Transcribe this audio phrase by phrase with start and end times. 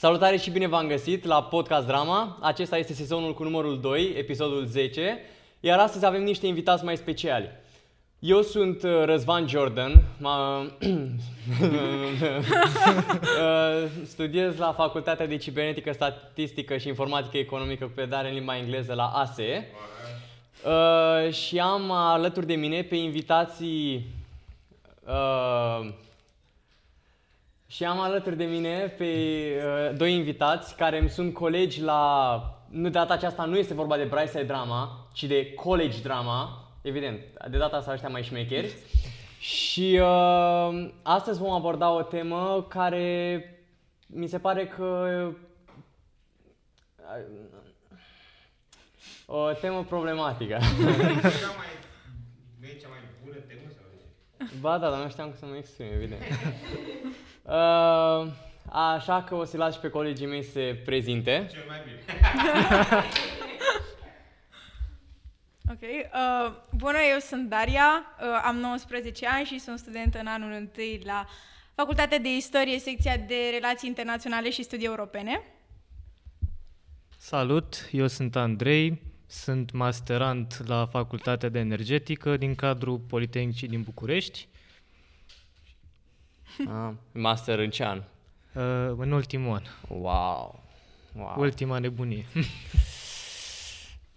[0.00, 2.38] Salutare și bine v-am găsit la Podcast Drama.
[2.40, 5.18] Acesta este sezonul cu numărul 2, episodul 10,
[5.60, 7.50] iar astăzi avem niște invitați mai speciali.
[8.18, 10.70] Eu sunt uh, Răzvan Jordan, ma, Uh,
[14.04, 19.06] studiez la Facultatea de Cibernetică, Statistică și Informatică Economică cu predare în limba engleză la
[19.06, 19.66] ASE.
[20.64, 24.06] Uh, și am alături de mine pe invitații
[25.06, 25.92] uh,
[27.70, 32.42] și am alături de mine pe uh, doi invitați care îmi sunt colegi la...
[32.68, 36.68] Nu, de data aceasta nu este vorba de Brightside Drama, ci de College Drama.
[36.82, 37.20] Evident,
[37.50, 38.74] de data asta ăștia mai șmecheri.
[39.38, 43.44] Și uh, astăzi vom aborda o temă care
[44.06, 45.08] mi se pare că...
[45.28, 45.34] uh,
[49.26, 50.58] O temă problematică.
[50.58, 51.66] Cea mai,
[52.60, 53.84] nu e cea mai bună temă sau
[54.48, 54.54] ce?
[54.60, 56.22] Ba da, dar nu știam cum să mă exprim, evident.
[57.42, 58.26] Uh,
[58.72, 61.48] așa că o să las și pe colegii mei să se prezinte.
[61.50, 62.00] Cel mai bine.
[65.72, 65.82] Ok.
[65.82, 71.00] Uh, bună, eu sunt Daria, uh, am 19 ani și sunt studentă în anul întâi
[71.04, 71.26] la
[71.74, 75.42] Facultatea de Istorie, secția de Relații Internaționale și Studii Europene.
[77.18, 84.48] Salut, eu sunt Andrei, sunt masterant la Facultatea de Energetică din cadrul Politehnicii din București.
[86.68, 87.98] Ah, master în ce an?
[87.98, 90.62] Uh, în ultimul an, Wow.
[91.16, 91.34] wow.
[91.36, 92.26] ultima nebunie.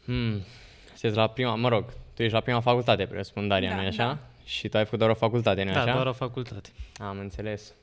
[0.05, 0.41] Hmm.
[0.87, 4.05] Sunteți la prima, mă rog, tu ești la prima facultate, presupun, Daria, Da, nu-i așa?
[4.05, 4.17] da.
[4.45, 5.93] Și tu ai făcut doar o facultate, nu-i da, așa?
[5.93, 6.69] doar o facultate.
[6.97, 7.73] Am înțeles.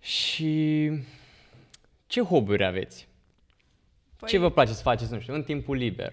[0.00, 0.90] Și
[2.06, 3.08] ce hobby-uri aveți?
[4.16, 6.12] Păi, Ce vă place să faceți, nu știu, în timpul liber?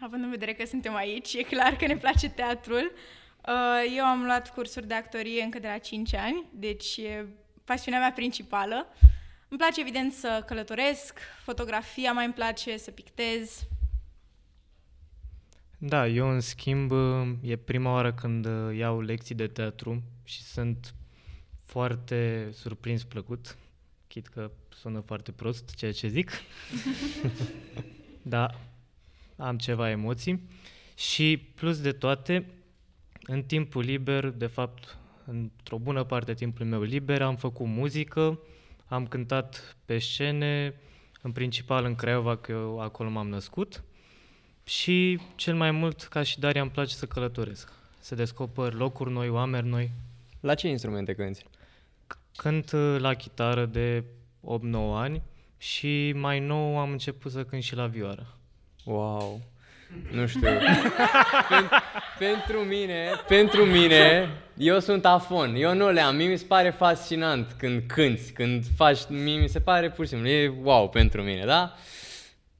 [0.00, 2.92] Având în vedere că suntem aici, e clar că ne place teatrul.
[2.94, 2.98] Uh,
[3.96, 7.26] eu am luat cursuri de actorie încă de la 5 ani, deci e
[7.64, 8.86] pasiunea mea principală.
[9.48, 13.66] Îmi place, evident, să călătoresc, fotografia mai îmi place, să pictez.
[15.78, 16.92] Da, eu în schimb
[17.40, 20.94] e prima oară când uh, iau lecții de teatru și sunt
[21.64, 23.56] foarte surprins plăcut,
[24.08, 26.30] chit că sună foarte prost ceea ce zic.
[28.22, 28.50] da,
[29.36, 30.48] am ceva emoții
[30.94, 32.46] și plus de toate,
[33.26, 38.38] în timpul liber, de fapt, într-o bună parte a timpului meu liber, am făcut muzică,
[38.86, 40.74] am cântat pe scene,
[41.22, 43.82] în principal în Craiova, că eu acolo m-am născut.
[44.64, 49.28] Și cel mai mult, ca și Daria, îmi place să călătoresc, să descoper locuri noi,
[49.28, 49.90] oameni noi.
[50.40, 51.44] La ce instrumente cânti?
[52.36, 54.04] Cânt uh, la chitară de
[54.42, 54.62] 8-9
[54.94, 55.22] ani
[55.58, 58.26] și mai nou am început să cânt și la vioară.
[58.84, 59.40] Wow.
[60.12, 60.48] Nu știu.
[61.50, 61.68] Pen-
[62.18, 65.54] pentru mine, pentru mine, eu sunt afon.
[65.54, 66.16] Eu nu le am.
[66.16, 70.10] Mie mi se pare fascinant când cânti, când faci, mie mi se pare pur și
[70.10, 71.74] simplu, e wow pentru mine, da?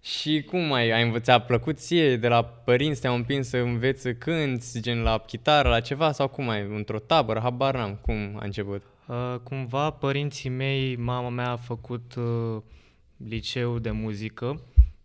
[0.01, 1.47] Și cum ai, ai învățat?
[1.47, 3.01] Plăcut ție de la părinți?
[3.01, 6.13] Te-au împins să înveți să cânti, gen la chitară, la ceva?
[6.13, 7.41] Sau cum ai, într-o tabără?
[7.43, 7.99] Habar n-am.
[8.01, 8.83] Cum a început?
[9.07, 12.63] Uh, cumva, părinții mei, mama mea a făcut uh,
[13.29, 14.61] liceu de muzică,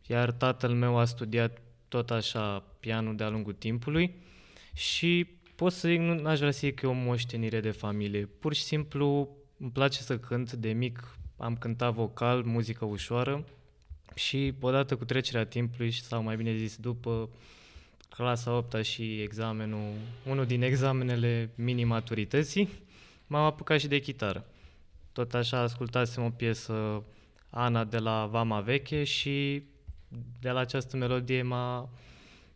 [0.07, 1.57] iar tatăl meu a studiat
[1.89, 4.16] tot așa pianul de-a lungul timpului
[4.73, 8.25] și pot să zic, nu aș vrea să zic că e o moștenire de familie.
[8.25, 13.45] Pur și simplu îmi place să cânt de mic, am cântat vocal, muzică ușoară
[14.16, 17.29] și odată cu trecerea timpului, sau mai bine zis după
[18.09, 19.94] clasa 8 și examenul,
[20.25, 22.69] unul din examenele mini-maturității,
[23.28, 24.45] m-am apucat și de chitară.
[25.11, 27.03] Tot așa ascultasem o piesă
[27.49, 29.63] Ana de la Vama Veche și
[30.40, 31.90] de la această melodie m-a,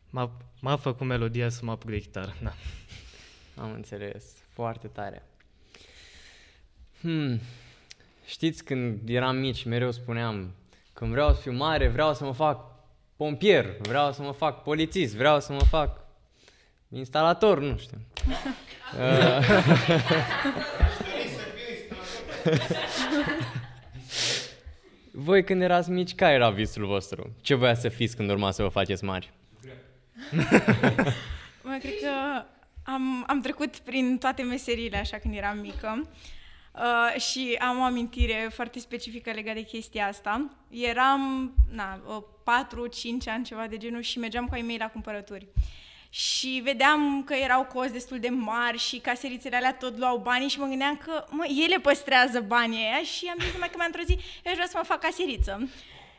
[0.09, 2.35] m-a, m-a făcut melodia să mă apuc de chitară.
[2.43, 2.53] Da.
[3.57, 4.23] Am înțeles.
[4.53, 5.23] Foarte tare.
[6.99, 7.39] Hmm.
[8.25, 10.53] Știți, când eram mici, mereu spuneam,
[10.93, 12.71] când vreau să fiu mare, vreau să mă fac
[13.15, 16.05] pompier, vreau să mă fac polițist, vreau să mă fac
[16.89, 17.97] instalator, nu știu.
[25.13, 27.35] Uh, Voi când erați mici, care era visul vostru?
[27.41, 29.31] Ce voia să fiți când urma să vă faceți mari?
[31.63, 32.45] Mă, cred că
[32.83, 36.09] am, am trecut prin toate meseriile așa când eram mică
[36.73, 40.49] uh, și am o amintire foarte specifică legată de chestia asta.
[40.69, 42.03] Eram, na, 4-5
[43.25, 45.47] ani, ceva de genul și mergeam cu ai mei la cumpărături.
[46.15, 50.59] Și vedeam că erau cozi destul de mari și caserițele alea tot luau banii și
[50.59, 54.11] mă gândeam că, mă, ele păstrează banii aia și am zis mai că într-o zi,
[54.11, 55.69] eu aș vrea să mă fac caseriță.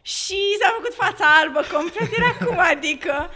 [0.02, 3.30] Și s-a făcut fața albă complet, era cum adică?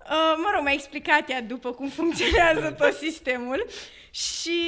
[0.00, 3.66] Uh, mă rog, m-a explicat ea după cum funcționează tot sistemul.
[4.10, 4.60] Și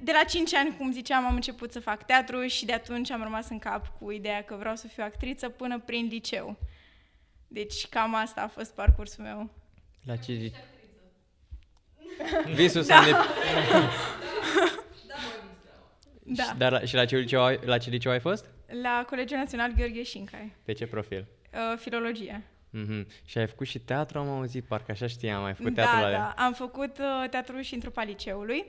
[0.00, 3.22] de la 5 ani, cum ziceam, am început să fac teatru și de atunci am
[3.22, 6.58] rămas în cap cu ideea că vreau să fiu actriță până prin liceu.
[7.48, 9.50] Deci cam asta a fost parcursul meu.
[10.04, 10.52] La ce...
[12.54, 13.02] Visul da.
[13.02, 13.16] să
[16.22, 16.54] Da.
[16.58, 18.44] Dar la, și la ce, liceu, ai- la ce liceu ai fost?
[18.82, 21.26] La Colegiul Național Gheorghe Șincai, Pe ce profil?
[21.52, 22.42] uh, filologie.
[22.78, 23.06] Mm-hmm.
[23.24, 26.10] Și ai făcut și teatru, am auzit, parcă așa știam, ai făcut teatru Da, la
[26.10, 26.34] da.
[26.44, 28.64] Am făcut uh, teatru și în trupa liceului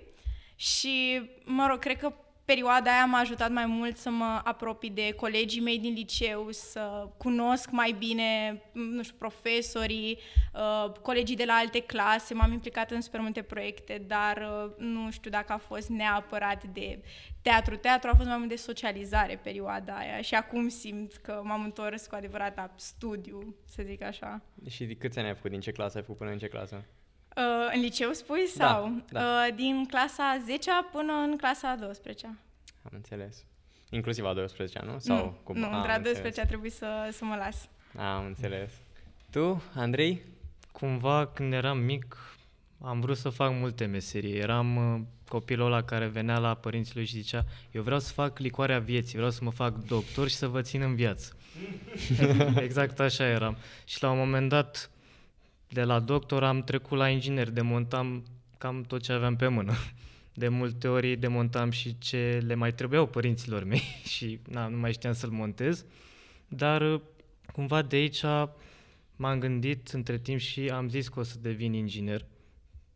[0.55, 2.13] și, mă rog, cred că
[2.45, 7.07] perioada aia m-a ajutat mai mult să mă apropii de colegii mei din liceu, să
[7.17, 10.17] cunosc mai bine, m, nu știu, profesorii,
[10.53, 12.33] uh, colegii de la alte clase.
[12.33, 16.99] M-am implicat în super multe proiecte, dar uh, nu știu dacă a fost neapărat de
[17.41, 17.75] teatru.
[17.75, 22.07] Teatru a fost mai mult de socializare perioada aia și acum simt că m-am întors
[22.07, 24.41] cu adevărat la studiu, să zic așa.
[24.69, 25.51] Și de câți ani ai făcut?
[25.51, 26.85] Din ce clasă ai făcut până în ce clasă?
[27.35, 29.01] Uh, în liceu spui Da, sau?
[29.09, 29.19] da.
[29.21, 32.25] Uh, din clasa 10 până în clasa 12
[32.83, 33.43] Am înțeles.
[33.89, 34.99] Inclusiv a 12 nu?
[34.99, 35.53] Sau nu, cu...
[35.53, 36.17] nu, am între a înțeles.
[36.21, 37.69] 12 a trebuit să, să mă las.
[37.97, 38.71] Am înțeles.
[39.29, 40.21] Tu, Andrei?
[40.71, 42.17] Cumva, când eram mic,
[42.81, 44.37] am vrut să fac multe meserii.
[44.37, 48.39] Eram uh, copilul ăla care venea la părinții lui și zicea eu vreau să fac
[48.39, 51.35] licoarea vieții, vreau să mă fac doctor și să vă țin în viață.
[52.55, 53.57] exact așa eram.
[53.85, 54.90] Și la un moment dat,
[55.71, 58.23] de la doctor am trecut la inginer, demontam
[58.57, 59.73] cam tot ce aveam pe mână.
[60.33, 63.81] De multe ori demontam și ce le mai trebuiau părinților mei
[64.15, 65.85] și na, nu mai știam să-l montez.
[66.47, 67.01] Dar uh,
[67.53, 68.21] cumva de aici
[69.15, 72.25] m-am gândit între timp și am zis că o să devin inginer.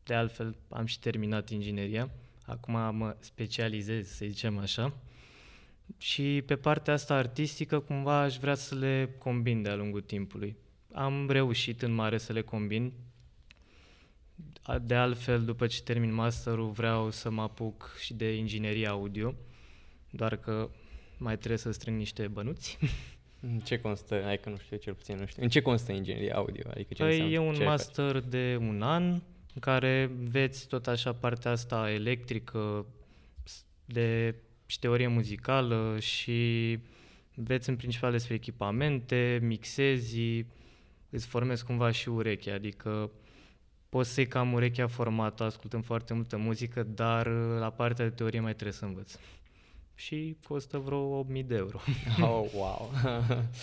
[0.03, 2.09] De altfel, am și terminat ingineria.
[2.45, 4.93] Acum mă specializez, să zicem așa.
[5.97, 10.55] Și pe partea asta artistică, cumva aș vrea să le combin de-a lungul timpului.
[10.95, 12.91] Am reușit în mare să le combin.
[14.61, 19.35] A- De altfel, după ce termin masterul, vreau să mă apuc și de inginerie audio,
[20.09, 20.69] doar că
[21.17, 22.77] mai trebuie să strâng niște bănuți.
[23.51, 26.35] În ce constă, hai că nu știu, cel puțin nu știu, în ce constă ingineria
[26.35, 26.69] audio?
[26.69, 27.33] Adică ce Păi înseamnă?
[27.33, 27.67] e un ce faci?
[27.67, 29.03] master de un an
[29.53, 32.85] în care veți tot așa partea asta electrică,
[33.43, 36.79] s- de și teorie muzicală și
[37.35, 40.45] veți în principal despre echipamente, mixezi,
[41.15, 43.11] îți formezi cumva și urechea, adică
[43.89, 47.27] poți să-i cam urechea formată ascultând foarte multă muzică, dar
[47.59, 49.17] la partea de teorie mai trebuie să învăț.
[49.95, 51.79] Și costă vreo 8000 de euro.
[52.21, 52.91] Oh, wow.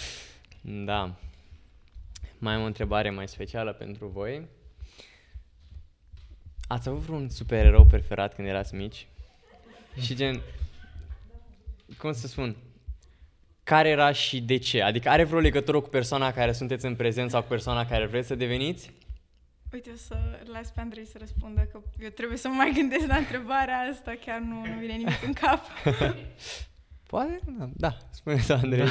[0.85, 1.15] da.
[2.39, 4.49] Mai am o întrebare mai specială pentru voi.
[6.69, 9.07] Ați avut vreun supererou preferat când erați mici?
[10.01, 10.41] Și gen,
[11.99, 12.57] cum să spun,
[13.65, 14.83] care era și de ce?
[14.83, 18.27] Adică are vreo legătură cu persoana care sunteți în prezent sau cu persoana care vreți
[18.27, 18.93] să deveniți?
[19.73, 22.73] Uite, o să îl las pe Andrei să răspundă, că eu trebuie să mă mai
[22.75, 25.61] gândesc la întrebarea asta, chiar nu, nu vine nimic în cap.
[27.07, 27.41] Poate?
[27.59, 28.89] Da, da spuneți Andrei.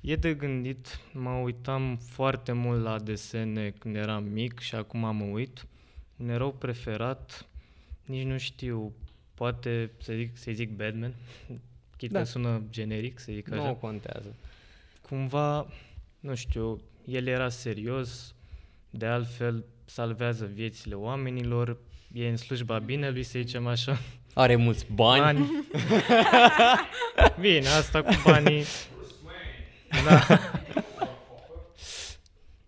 [0.00, 5.24] E de gândit, mă uitam foarte mult la desene când eram mic și acum mă
[5.24, 5.66] uit.
[6.16, 7.46] Un erou preferat,
[8.04, 8.92] nici nu știu,
[9.34, 11.14] poate să zic, să zic Batman,
[12.02, 12.18] chit Da.
[12.18, 13.66] că sună generic, să zic așa.
[13.66, 14.34] nu contează.
[15.08, 15.66] Cumva,
[16.20, 18.34] nu știu, el era serios,
[18.90, 21.78] de altfel salvează viețile oamenilor,
[22.12, 23.98] e în slujba binelui, să zicem așa.
[24.34, 25.20] Are mulți bani.
[25.22, 25.66] Bani.
[27.40, 28.64] Bine, asta cu banii...
[30.04, 30.38] Da.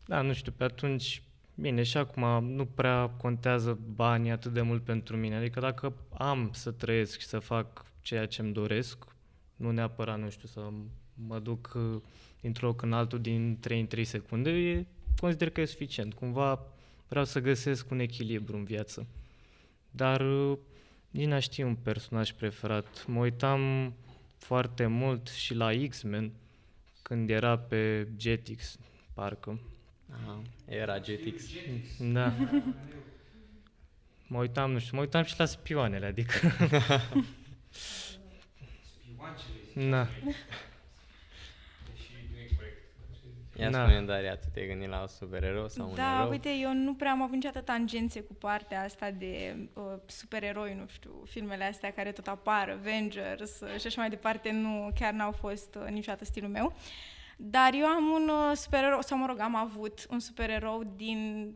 [0.07, 1.23] da, nu știu, pe atunci...
[1.55, 5.37] Bine, și acum nu prea contează banii atât de mult pentru mine.
[5.37, 9.14] Adică dacă am să trăiesc și să fac ceea ce îmi doresc,
[9.57, 10.71] nu neapărat, nu știu, să
[11.15, 12.01] mă duc uh,
[12.41, 16.15] dintr-un loc în altul din 3 în 3 secunde, e, consider că e suficient.
[16.15, 16.61] Cumva
[17.09, 19.07] vreau să găsesc un echilibru în viață.
[19.91, 20.59] Dar uh,
[21.11, 23.07] nici n-aș ști un personaj preferat.
[23.07, 23.93] Mă uitam
[24.37, 26.33] foarte mult și la X-Men
[27.03, 28.79] când era pe Jetix,
[29.13, 29.61] parcă.
[30.11, 31.45] Aha, era GTX.
[32.13, 32.35] Da.
[34.27, 36.51] Mă uitam, nu știu, mă uitam și la spioanele, adică...
[39.75, 40.05] Spioancele, Da.
[41.95, 42.79] și nu e corect.
[43.59, 43.83] Ia Da.
[43.89, 46.31] spune, Daria, tu te-ai gândit la un supererou sau un Da, erou?
[46.31, 50.87] uite, eu nu prea am avut niciodată tangențe cu partea asta de uh, supereroi, nu
[50.89, 55.33] știu, filmele astea care tot apar, Avengers uh, și așa mai departe, nu, chiar n-au
[55.33, 56.75] fost uh, niciodată stilul meu.
[57.37, 61.53] Dar eu am un uh, supererou, sau mă rog, am avut un supererou din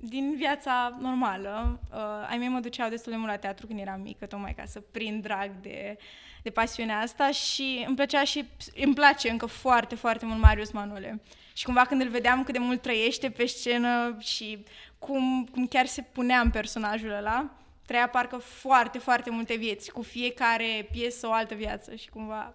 [0.00, 1.80] din viața normală.
[1.92, 4.64] Uh, ai mei mă duceau destul de mult la teatru când eram mică, tocmai ca
[4.64, 5.96] să prind drag de,
[6.42, 8.44] de pasiunea asta și îmi plăcea și
[8.84, 11.20] îmi place încă foarte, foarte mult Marius Manole.
[11.52, 14.64] Și cumva când îl vedeam cât de mult trăiește pe scenă și
[14.98, 17.50] cum, cum chiar se punea în personajul ăla,
[17.86, 22.54] trăia parcă foarte, foarte multe vieți, cu fiecare piesă o altă viață și cumva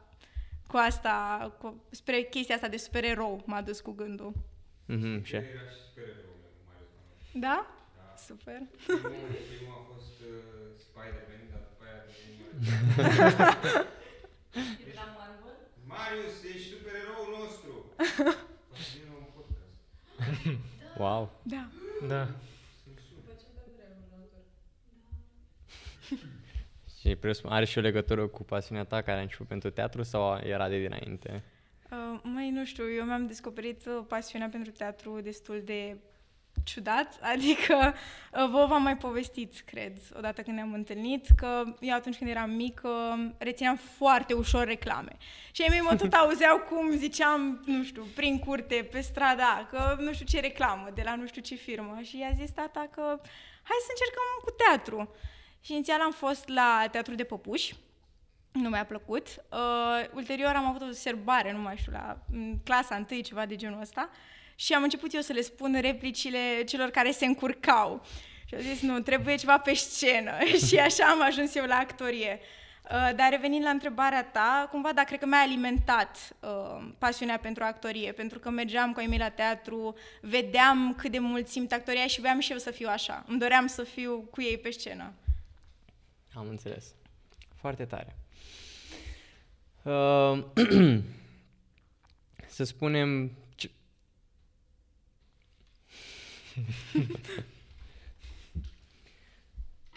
[0.67, 4.33] cu asta, cu, spre chestia asta de supererou m-a dus cu gândul.
[4.85, 5.45] Mhm, și Era
[7.33, 7.47] și supererou, Marius Manole.
[7.47, 7.67] Da?
[8.17, 8.61] Super.
[8.85, 9.09] Primul,
[9.51, 10.37] primul a fost uh,
[10.83, 12.81] Spider-Man, dar după aia a devenit Marius.
[15.93, 17.73] Marius, ești supereroul nostru!
[18.69, 19.73] Poate vine la un podcast.
[20.97, 21.23] wow.
[21.43, 21.63] Da.
[22.07, 22.27] Da.
[26.99, 30.37] Și presupun, are și o legătură cu pasiunea ta care a început pentru teatru sau
[30.37, 31.43] era de dinainte?
[31.91, 35.97] Uh, mai nu știu, eu mi-am descoperit uh, pasiunea pentru teatru destul de
[36.63, 37.93] ciudat, adică
[38.31, 42.49] uh, vă v-am mai povestit, cred, odată când ne-am întâlnit, că eu atunci când eram
[42.49, 42.89] mică
[43.37, 45.17] rețineam foarte ușor reclame.
[45.51, 49.97] Și ei mei mă tot auzeau cum ziceam, nu știu, prin curte, pe strada, că
[49.99, 51.99] nu știu ce reclamă, de la nu știu ce firmă.
[52.01, 53.01] Și i-a zis tata că
[53.63, 55.15] hai să încercăm cu teatru.
[55.61, 57.75] Și inițial am fost la Teatrul de Păpuși,
[58.51, 59.27] nu mi-a plăcut.
[59.51, 63.55] Uh, ulterior am avut o serbare, nu mai știu, la în clasa întâi, ceva de
[63.55, 64.09] genul ăsta,
[64.55, 68.05] și am început eu să le spun replicile celor care se încurcau.
[68.45, 70.31] Și au zis, nu, trebuie ceva pe scenă.
[70.67, 72.39] și așa am ajuns eu la actorie.
[72.83, 77.63] Uh, dar revenind la întrebarea ta, cumva, da, cred că mi-a alimentat uh, pasiunea pentru
[77.63, 82.07] actorie, pentru că mergeam cu ai mei la teatru, vedeam cât de mult simt actoria
[82.07, 83.23] și voiam și eu să fiu așa.
[83.27, 85.13] Îmi doream să fiu cu ei pe scenă.
[86.33, 86.85] Am înțeles.
[87.55, 88.15] Foarte tare.
[89.83, 90.43] Uh,
[92.55, 93.31] să spunem...
[93.55, 93.71] Ce...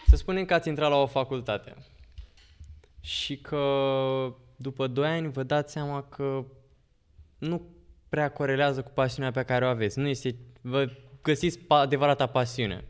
[0.07, 1.75] să spunem că ați intrat la o facultate
[3.01, 6.45] și că după 2 ani vă dați seama că
[7.37, 7.61] nu
[8.09, 9.99] prea corelează cu pasiunea pe care o aveți.
[9.99, 10.35] Nu este...
[10.61, 10.89] Vă
[11.21, 12.83] găsiți pa- adevărata pasiune.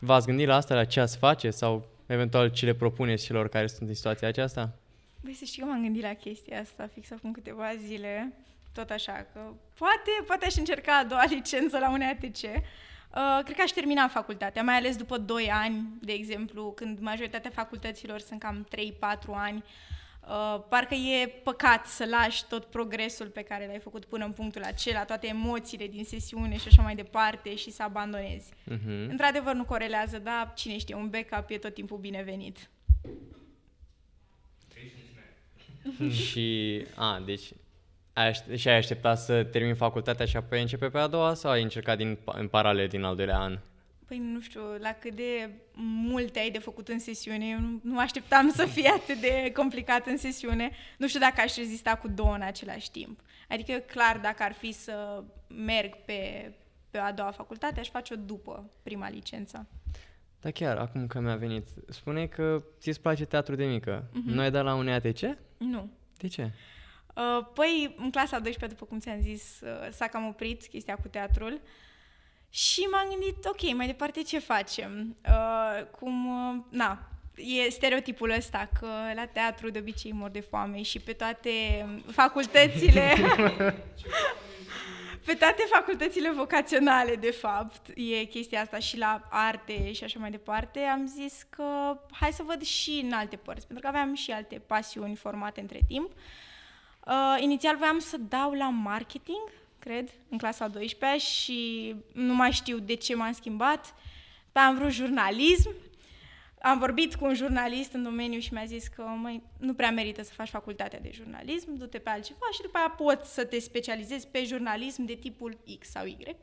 [0.00, 3.66] V-ați gândit la asta, la ce ați face sau eventual ce le propuneți celor care
[3.66, 4.78] sunt în situația aceasta?
[5.20, 8.32] Băi, să știi că m-am gândit la chestia asta fix acum câteva zile,
[8.72, 9.40] tot așa, că
[9.74, 12.42] poate, poate aș încerca a doua licență la un ATC.
[12.42, 17.50] Uh, cred că aș termina facultatea, mai ales după 2 ani, de exemplu, când majoritatea
[17.50, 18.78] facultăților sunt cam 3-4
[19.32, 19.64] ani.
[20.28, 24.62] Uh, parcă e păcat să lași tot progresul pe care l-ai făcut până în punctul
[24.62, 28.52] acela, toate emoțiile din sesiune și așa mai departe și să abandonezi.
[28.64, 29.08] Mhm.
[29.10, 32.68] Într-adevăr nu corelează, dar cine știe, un backup e tot timpul binevenit.
[36.26, 37.67] și, a, deci, ai aș-
[38.56, 41.96] și ai așteptat să termin facultatea și apoi începe pe a doua sau ai încercat
[41.96, 43.58] din, în paralel din al doilea an?
[44.06, 45.50] Păi nu știu, la cât de
[46.12, 50.06] multe ai de făcut în sesiune, eu nu, nu așteptam să fie atât de complicat
[50.06, 50.70] în sesiune.
[50.98, 53.20] Nu știu dacă aș rezista cu două în același timp.
[53.48, 56.52] Adică, clar, dacă ar fi să merg pe,
[56.90, 59.66] pe a doua facultate, aș face-o după prima licență.
[60.40, 64.04] Da chiar, acum că mi-a venit, spune că ți-ți place teatru de mică.
[64.10, 64.34] Mm-hmm.
[64.34, 65.20] Nu ai dat la un EATC?
[65.56, 65.90] Nu.
[66.16, 66.42] De ce?
[66.42, 66.77] Uh,
[67.54, 71.08] păi, în clasa a 12 după cum ți-am zis, uh, s-a cam oprit chestia cu
[71.08, 71.60] teatrul
[72.50, 75.16] și m-am gândit, ok, mai departe ce facem?
[75.28, 80.82] Uh, cum, uh, na, e stereotipul ăsta că la teatru de obicei mor de foame
[80.82, 81.50] și pe toate
[82.12, 83.12] facultățile...
[85.26, 90.30] pe toate facultățile vocaționale, de fapt, e chestia asta și la arte și așa mai
[90.30, 94.30] departe, am zis că hai să văd și în alte părți, pentru că aveam și
[94.30, 96.10] alte pasiuni formate între timp.
[96.10, 96.16] Uh,
[97.40, 102.78] inițial voiam să dau la marketing, cred, în clasa a 12 și nu mai știu
[102.78, 103.94] de ce m-am schimbat.
[104.52, 105.74] Dar am vrut jurnalism.
[106.62, 110.22] Am vorbit cu un jurnalist în domeniu și mi-a zis că măi, nu prea merită
[110.22, 114.26] să faci facultatea de jurnalism, du-te pe altceva și după aia poți să te specializezi
[114.26, 116.36] pe jurnalism de tipul X sau Y.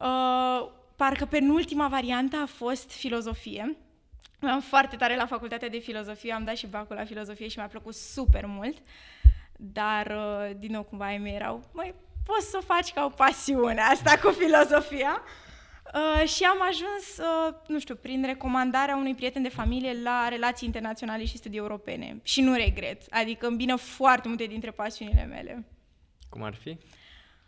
[0.00, 3.76] Uh, parcă penultima variantă a fost filozofie.
[4.40, 7.66] Am foarte tare la facultatea de filozofie, am dat și bacul la filozofie și mi-a
[7.66, 8.76] plăcut super mult.
[9.62, 13.08] Dar, uh, din nou, cumva ai mei erau, măi, poți să o faci ca o
[13.08, 15.22] pasiune asta cu filozofia.
[15.94, 20.66] Uh, și am ajuns, uh, nu știu, prin recomandarea unui prieten de familie la relații
[20.66, 22.20] internaționale și studii europene.
[22.22, 25.64] Și nu regret, adică îmbină foarte multe dintre pasiunile mele.
[26.28, 26.78] Cum ar fi?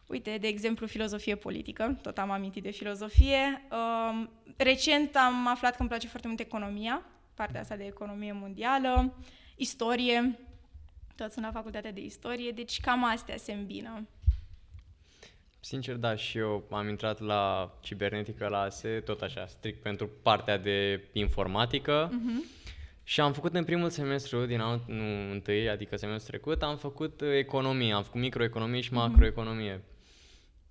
[0.07, 3.63] Uite, de exemplu, filozofie politică, tot am amintit de filozofie.
[3.71, 4.27] Uh,
[4.57, 7.03] recent am aflat că îmi place foarte mult economia,
[7.35, 9.15] partea asta de economie mondială,
[9.57, 10.39] istorie,
[11.23, 14.07] tot sunt la facultatea de istorie, deci cam astea se îmbină.
[15.61, 20.59] Sincer, da, și eu am intrat la cibernetică la ASE, tot așa, strict pentru partea
[20.59, 22.09] de informatică.
[22.09, 22.61] Uh-huh.
[23.05, 27.21] Și am făcut în primul semestru din anul nu, întâi, adică semestrul trecut, am făcut
[27.21, 29.77] uh, economie, am făcut microeconomie și macroeconomie.
[29.77, 29.92] Uh-huh.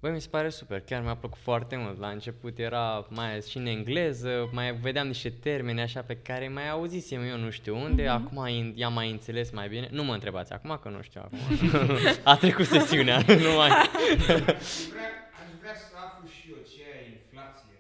[0.02, 2.00] Băi, mi se pare super, chiar mi-a plăcut foarte mult.
[2.00, 6.48] La început era mai ales și în engleză, mai vedeam niște termeni așa pe care
[6.48, 8.10] mai auzisem eu nu știu unde, mm-hmm.
[8.10, 9.88] acum i-am mai înțeles mai bine.
[9.92, 11.40] Nu mă întrebați acum că nu știu acum.
[12.32, 13.18] A trecut sesiunea,
[13.48, 13.70] nu mai...
[13.70, 13.88] Aș
[14.28, 14.48] vrea,
[15.42, 17.76] aș vrea să aflu și eu ce e inflație.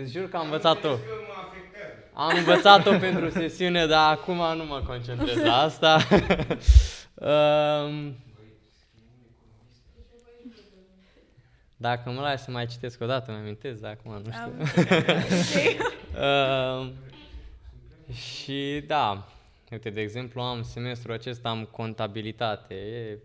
[0.00, 0.88] Îți jur că am învățat-o.
[0.88, 0.96] Că
[1.28, 1.94] mă afectează.
[2.12, 5.98] Am învățat-o pentru sesiune, dar acum nu mă concentrez la asta.
[7.14, 8.14] um,
[11.80, 14.52] Dacă mă lași să mai citesc o dată, mi amintesc, dar acum nu știu.
[16.20, 16.92] uh,
[18.24, 19.28] și da,
[19.70, 22.74] uite, de exemplu, am semestrul acesta, am contabilitate.
[22.74, 23.18] E,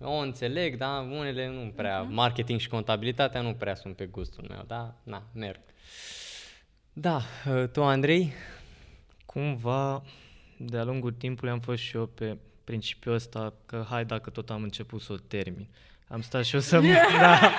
[0.00, 2.10] o înțeleg, dar unele nu prea, uh-huh.
[2.10, 5.60] marketing și contabilitatea nu prea sunt pe gustul meu, da, na, merg.
[6.92, 8.32] Da, uh, tu, Andrei?
[9.26, 10.02] Cumva,
[10.56, 14.62] de-a lungul timpului am fost și eu pe principiul ăsta că hai dacă tot am
[14.62, 15.68] început să o termin.
[16.08, 16.80] Am stat și eu să...
[17.20, 17.50] da,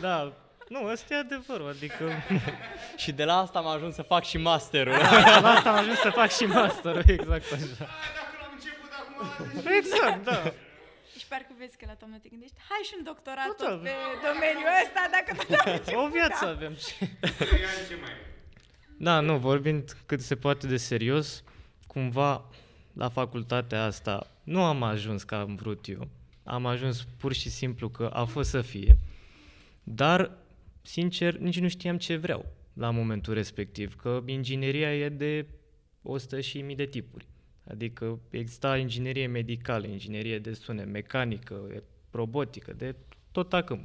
[0.00, 0.32] da,
[0.68, 2.10] nu, ăsta e adevărul, adică...
[3.02, 4.92] și de la asta am ajuns să fac și masterul.
[4.92, 7.64] Da, de la asta am ajuns să fac și masterul, exact așa.
[7.78, 7.86] Da,
[8.18, 9.16] dacă l-am început acum...
[9.78, 10.52] Exact, da.
[11.18, 13.94] Și parcă vezi că la toamnă te gândești, hai și un doctorat tot, tot pe
[14.26, 16.04] domeniul ăsta, dacă tot am început.
[16.04, 16.50] O viață da.
[16.50, 16.74] avem.
[17.88, 18.10] ce mai
[18.96, 21.42] Da, nu, vorbind cât se poate de serios,
[21.86, 22.44] cumva
[22.92, 26.08] la facultatea asta nu am ajuns ca am vrut eu.
[26.44, 28.98] Am ajuns pur și simplu că a fost să fie.
[29.90, 30.30] Dar,
[30.82, 35.46] sincer, nici nu știam ce vreau la momentul respectiv, că ingineria e de
[36.02, 37.26] 100 și mii de tipuri.
[37.64, 42.94] Adică exista inginerie medicală, inginerie de sunet, mecanică, robotică, de
[43.32, 43.84] tot acum.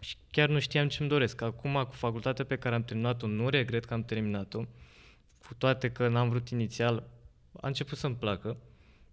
[0.00, 1.40] Și chiar nu știam ce-mi doresc.
[1.40, 4.64] Acum, cu facultatea pe care am terminat-o, nu regret că am terminat-o,
[5.46, 7.08] cu toate că n-am vrut inițial,
[7.60, 8.56] a început să-mi placă.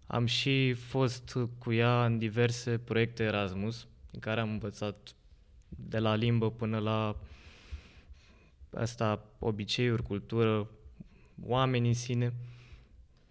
[0.07, 5.13] Am și fost cu ea în diverse proiecte Erasmus, în care am învățat
[5.69, 7.15] de la limbă până la
[8.73, 10.69] asta, obiceiuri, cultură,
[11.45, 12.33] oameni în sine.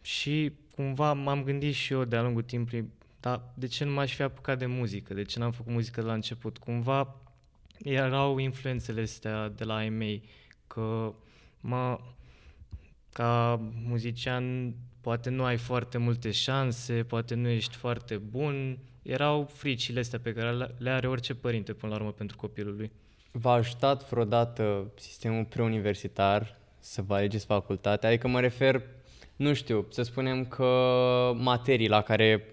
[0.00, 4.22] Și cumva m-am gândit și eu de-a lungul timpului, dar de ce nu m-aș fi
[4.22, 5.14] apucat de muzică?
[5.14, 6.58] De ce n-am făcut muzică de la început?
[6.58, 7.16] Cumva
[7.78, 10.22] erau influențele astea de la ei mei,
[10.66, 11.14] că
[11.60, 12.00] mă,
[13.12, 20.00] ca muzician poate nu ai foarte multe șanse, poate nu ești foarte bun, erau fricile
[20.00, 22.90] astea pe care le are orice părinte până la urmă pentru copilul lui.
[23.32, 28.08] V-a ajutat vreodată sistemul preuniversitar să vă alegeți facultatea?
[28.08, 28.82] Adică mă refer,
[29.36, 30.72] nu știu, să spunem că
[31.36, 32.44] materii la care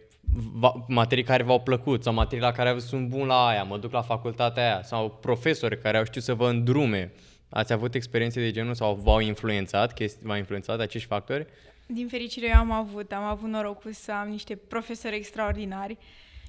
[0.88, 4.02] materii care v-au plăcut sau materii la care sunt bun la aia, mă duc la
[4.02, 7.12] facultatea aia sau profesori care au știut să vă îndrume.
[7.50, 11.46] Ați avut experiențe de genul sau v-au influențat, chesti, v-au influențat acești factori?
[11.88, 15.98] Din fericire eu am avut, am avut norocul să am niște profesori extraordinari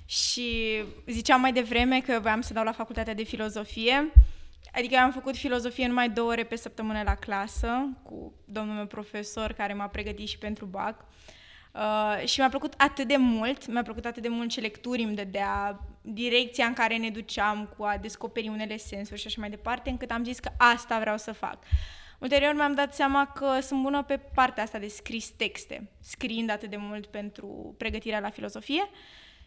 [0.07, 4.13] și ziceam mai devreme că voiam să dau la facultatea de filozofie,
[4.73, 8.87] adică eu am făcut filozofie numai două ore pe săptămână la clasă cu domnul meu
[8.87, 11.05] profesor care m-a pregătit și pentru BAC.
[11.73, 15.15] Uh, și mi-a plăcut atât de mult, mi-a plăcut atât de mult ce lecturi îmi
[15.15, 19.91] dădea, direcția în care ne duceam cu a descoperi unele sensuri și așa mai departe,
[19.91, 21.59] încât am zis că asta vreau să fac.
[22.19, 26.71] Ulterior mi-am dat seama că sunt bună pe partea asta de scris texte, scriind atât
[26.71, 28.89] de mult pentru pregătirea la filozofie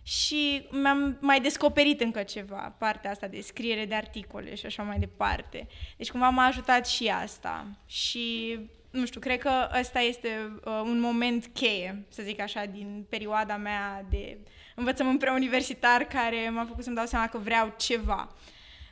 [0.10, 5.00] și mi-am mai descoperit încă ceva, partea asta de scriere de articole și așa mai
[5.00, 5.68] departe.
[5.98, 7.66] Deci cumva m-a ajutat și asta.
[7.86, 13.06] Și nu știu, cred că ăsta este uh, un moment cheie, să zic așa, din
[13.10, 14.38] perioada mea de
[14.76, 18.36] învățământ preuniversitar care m-a făcut să-mi dau seama că vreau ceva.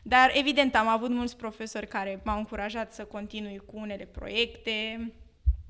[0.04, 5.12] Dar, evident, am avut mulți profesori care m-au încurajat să continui cu unele proiecte,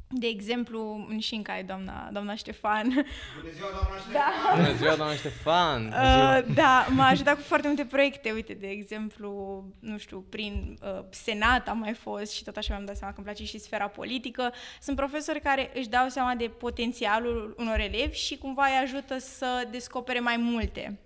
[0.09, 2.87] de exemplu, în Șinca e doamna, doamna Ștefan.
[2.89, 4.31] Bună ziua, doamna Da.
[4.31, 4.55] Ștefan!
[4.55, 5.85] Bună ziua, doamna Ștefan!
[5.85, 8.31] Uh, da, m-a ajutat cu foarte multe proiecte.
[8.31, 12.85] Uite, de exemplu, nu știu, prin uh, Senat am mai fost și tot așa mi-am
[12.85, 14.53] dat seama că îmi place și sfera politică.
[14.81, 19.67] Sunt profesori care își dau seama de potențialul unor elevi și cumva îi ajută să
[19.71, 20.99] descopere mai multe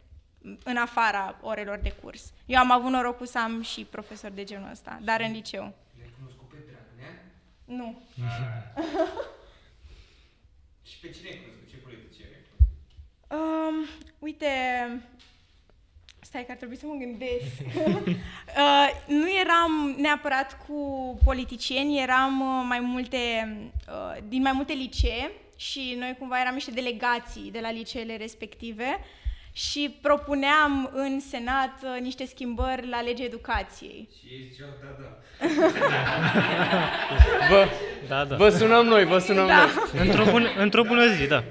[0.64, 2.34] în afara orelor de curs.
[2.46, 5.62] Eu am avut norocul să am și profesori de genul ăsta, dar în liceu.
[5.98, 7.22] Le-ai cunoscut pe Dragnea?
[7.72, 8.02] Nu.
[10.90, 11.70] Și pe cine ai cunoscut?
[11.70, 12.78] Ce politicieni ai cunoscut?
[13.28, 13.76] Um,
[14.20, 14.48] uite,
[16.22, 17.62] stai că ar trebui să mă gândesc.
[18.62, 20.74] uh, nu eram neapărat cu
[21.24, 23.18] politicieni, eram uh, mai multe,
[23.88, 29.00] uh, din mai multe licee și noi cumva eram niște delegații de la liceele respective
[29.54, 34.10] și propuneam în Senat uh, niște schimbări la legea educației.
[34.20, 35.18] Și ei ziceau, da, da.
[37.50, 37.68] Vă,
[38.08, 38.36] Da, da.
[38.36, 39.66] vă sunăm noi, vă sunăm Da.
[39.94, 40.00] noi.
[40.08, 41.44] Într-o, bun, într-o bună zi, da.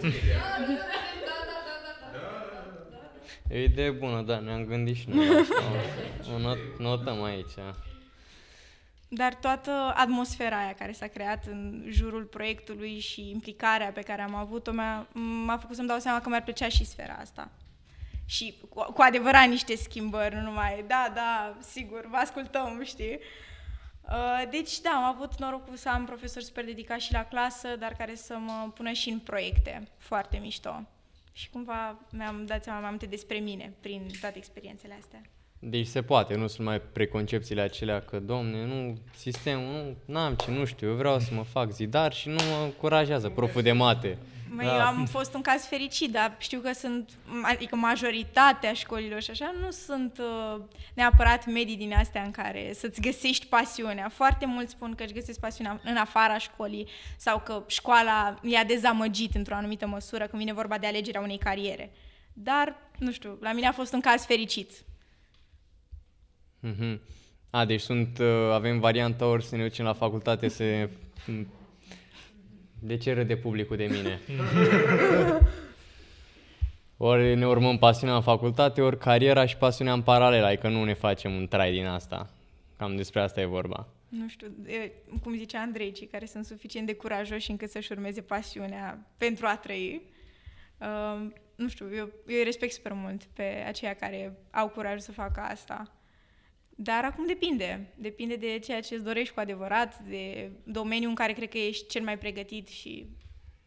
[3.48, 5.26] E o idee bună, da, ne-am gândit și noi.
[5.28, 5.54] la asta.
[6.34, 7.52] O not, notăm aici.
[9.08, 14.34] Dar toată atmosfera aia care s-a creat în jurul proiectului și implicarea pe care am
[14.34, 15.06] avut-o m-a,
[15.44, 17.50] m-a făcut să-mi dau seama că mi-ar plăcea și sfera asta.
[18.30, 23.18] Și cu, cu adevărat niște schimbări, nu numai, da, da, sigur, vă ascultăm, știi?
[24.08, 27.94] Uh, Deci, da, am avut norocul să am profesori super dedicați și la clasă, dar
[27.98, 30.86] care să mă pună și în proiecte foarte mișto.
[31.32, 35.20] Și cumva mi-am dat seama mai multe despre mine prin toate experiențele astea.
[35.58, 40.50] Deci se poate, nu sunt mai preconcepțiile acelea că, domne, nu, sistemul, nu, n-am ce,
[40.50, 44.18] nu știu, eu vreau să mă fac zidar și nu mă încurajează proful de mate.
[44.52, 44.74] Măi, Da.
[44.74, 47.10] eu am fost un caz fericit, dar știu că sunt,
[47.42, 50.62] adică majoritatea școlilor și așa, nu sunt uh,
[50.94, 54.08] neapărat medii din astea în care să-ți găsești pasiunea.
[54.08, 59.34] Foarte mulți spun că își găsesc pasiunea în afara școlii sau că școala i-a dezamăgit
[59.34, 61.92] într-o anumită măsură când vine vorba de alegerea unei cariere.
[62.32, 64.70] Dar, nu știu, la mine a fost un caz fericit.
[66.60, 67.00] Mhm.
[67.50, 70.88] A, deci sunt, uh, avem varianta ori să ne ducem la facultate să...
[72.82, 74.20] De ce râde publicul de mine?
[76.96, 80.94] ori ne urmăm pasiunea în facultate, ori cariera și pasiunea în paralel, adică nu ne
[80.94, 82.30] facem un trai din asta.
[82.76, 83.88] Cam despre asta e vorba.
[84.08, 88.20] Nu știu, e, cum zicea Andrei, cei care sunt suficient de curajoși încât să-și urmeze
[88.20, 90.02] pasiunea pentru a trăi.
[90.78, 95.12] Uh, nu știu, eu, eu îi respect super mult pe aceia care au curajul să
[95.12, 95.99] facă asta.
[96.82, 97.92] Dar acum depinde.
[97.96, 101.86] Depinde de ceea ce îți dorești cu adevărat, de domeniul în care cred că ești
[101.88, 103.06] cel mai pregătit și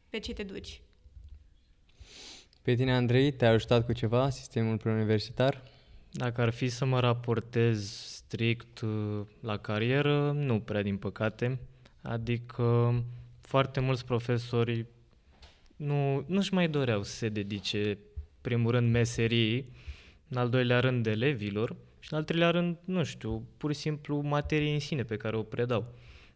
[0.10, 0.82] pe ce te duci.
[2.62, 5.64] Pe tine, Andrei, te-a ajutat cu ceva sistemul preuniversitar?
[6.12, 11.60] Dacă ar fi să mă raportez strict uh, la carieră, nu prea din păcate.
[12.02, 12.94] Adică
[13.42, 14.86] foarte mulți profesori
[15.76, 17.98] nu, nu-și mai doreau să se dedice,
[18.42, 19.74] primul rând, meserii,
[20.28, 24.22] în al doilea rând, elevilor și în al treilea rând, nu știu, pur și simplu
[24.22, 25.86] materie în sine pe care o predau.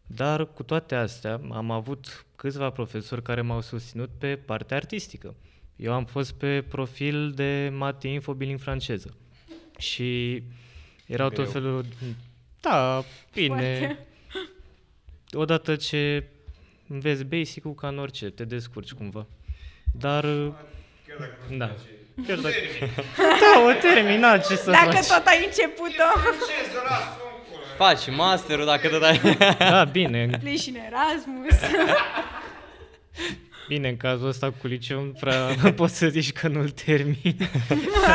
[0.06, 5.34] Dar cu toate astea am avut câțiva profesori care m-au susținut pe partea artistică.
[5.76, 9.16] Eu am fost pe profil de mate info billing franceză.
[9.78, 10.42] Și
[11.06, 11.44] erau Greu.
[11.44, 11.84] tot felul...
[12.60, 13.78] Da, bine.
[13.78, 14.06] Foarte.
[15.32, 16.24] Odată ce
[16.86, 19.26] înveți basic-ul ca în orice, te descurci cumva.
[19.92, 20.22] Dar...
[20.22, 21.66] Chiar dacă nu Da.
[21.66, 21.97] place.
[22.26, 22.54] Chiar dacă...
[23.40, 25.06] Da, o terminat, ce să Dacă faci?
[25.06, 27.62] tot ai început-o, Ce să las un colo?
[27.76, 29.20] Faci masterul dacă tot ai...
[29.70, 31.70] Da, bine, pleci și în Erasmus.
[33.68, 37.36] bine, în cazul ăsta cu liceu nu prea poți să zici că nu-l termin.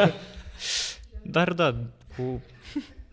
[0.00, 0.14] nimic.
[1.22, 1.74] Dar da,
[2.16, 2.42] cu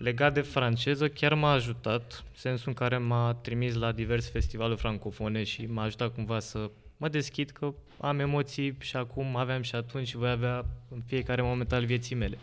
[0.01, 4.79] legat de franceză chiar m-a ajutat, în sensul în care m-a trimis la diverse festivaluri
[4.79, 9.75] francofone și m-a ajutat cumva să mă deschid că am emoții și acum aveam și
[9.75, 12.37] atunci și voi avea în fiecare moment al vieții mele.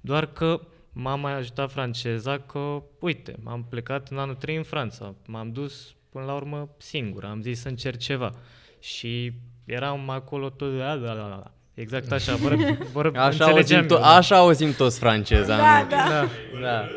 [0.00, 0.60] Doar că
[0.92, 5.94] m-a mai ajutat franceza că, uite, m-am plecat în anul 3 în Franța, m-am dus
[6.08, 8.34] până la urmă singur, am zis să încerc ceva
[8.78, 9.32] și
[9.64, 11.52] eram acolo tot, da, da, da, da.
[11.80, 12.56] Exact așa, vor,
[12.92, 14.16] vor Așa înțelegeam auzim, to- eu, da.
[14.16, 15.56] așa auzim toți franceza.
[15.56, 15.88] da, nu?
[15.88, 15.96] da.
[15.96, 16.28] Da.
[16.60, 16.88] da.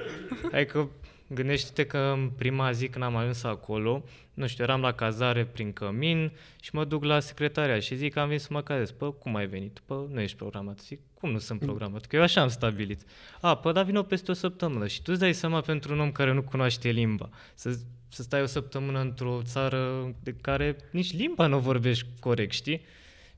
[0.58, 0.90] Adică
[1.28, 5.74] gândește-te că în prima zi când am ajuns acolo, nu știu, eram la cazare prin
[5.74, 8.92] cămin și mă duc la secretaria și zic că am venit să mă cazez.
[8.92, 9.80] Pă, cum ai venit?
[9.86, 10.80] Pă, nu ești programat.
[10.80, 12.06] Zic, cum nu sunt programat?
[12.06, 13.02] Că eu așa am stabilit.
[13.42, 16.12] A, pă, dar vină peste o săptămână și tu îți dai seama pentru un om
[16.12, 17.30] care nu cunoaște limba.
[17.56, 17.78] Să,
[18.10, 22.82] să stai o săptămână într-o țară de care nici limba nu vorbești corect, știi?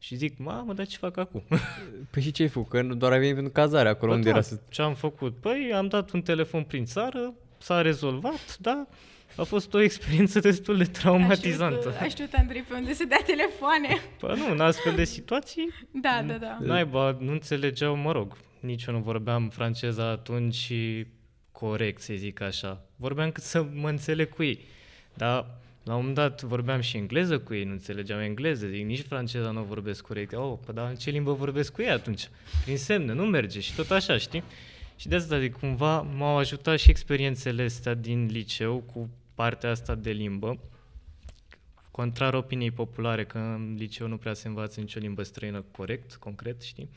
[0.06, 1.44] Și zic, mamă, dar ce fac acum?
[2.12, 2.70] Păi și ce ai făcut?
[2.70, 4.60] Că doar ai venit pentru cazare acolo Bă, unde da, era să...
[4.70, 5.36] Ce am făcut?
[5.36, 8.88] Păi am dat un telefon prin țară, s-a rezolvat, da?
[9.36, 11.94] A fost o experiență destul de traumatizantă.
[12.00, 13.98] Aș știut, Andrei, pe unde se dea telefoane.
[14.20, 16.58] Păi nu, în astfel de situații, Da, da, da.
[16.62, 21.06] naiba, nu înțelegeau, mă rog, nici eu nu vorbeam franceza atunci și
[21.52, 22.86] corect, să zic așa.
[22.96, 24.66] Vorbeam cât să mă înțeleg cu ei.
[25.14, 29.02] Dar la un moment dat vorbeam și engleză cu ei, nu înțelegeam engleză, zic, nici
[29.02, 30.34] franceza nu vorbesc corect.
[30.34, 32.30] Oh, păi dar în ce limbă vorbesc cu ei atunci?
[32.64, 34.44] Prin semne, nu merge și tot așa, știi?
[34.96, 39.96] Și de asta, zic, cumva m-au ajutat și experiențele astea din liceu cu partea asta
[39.96, 40.60] de limbă.
[41.92, 46.62] Contrar opiniei populare că în liceu nu prea se învață nicio limbă străină corect, concret,
[46.62, 46.90] știi?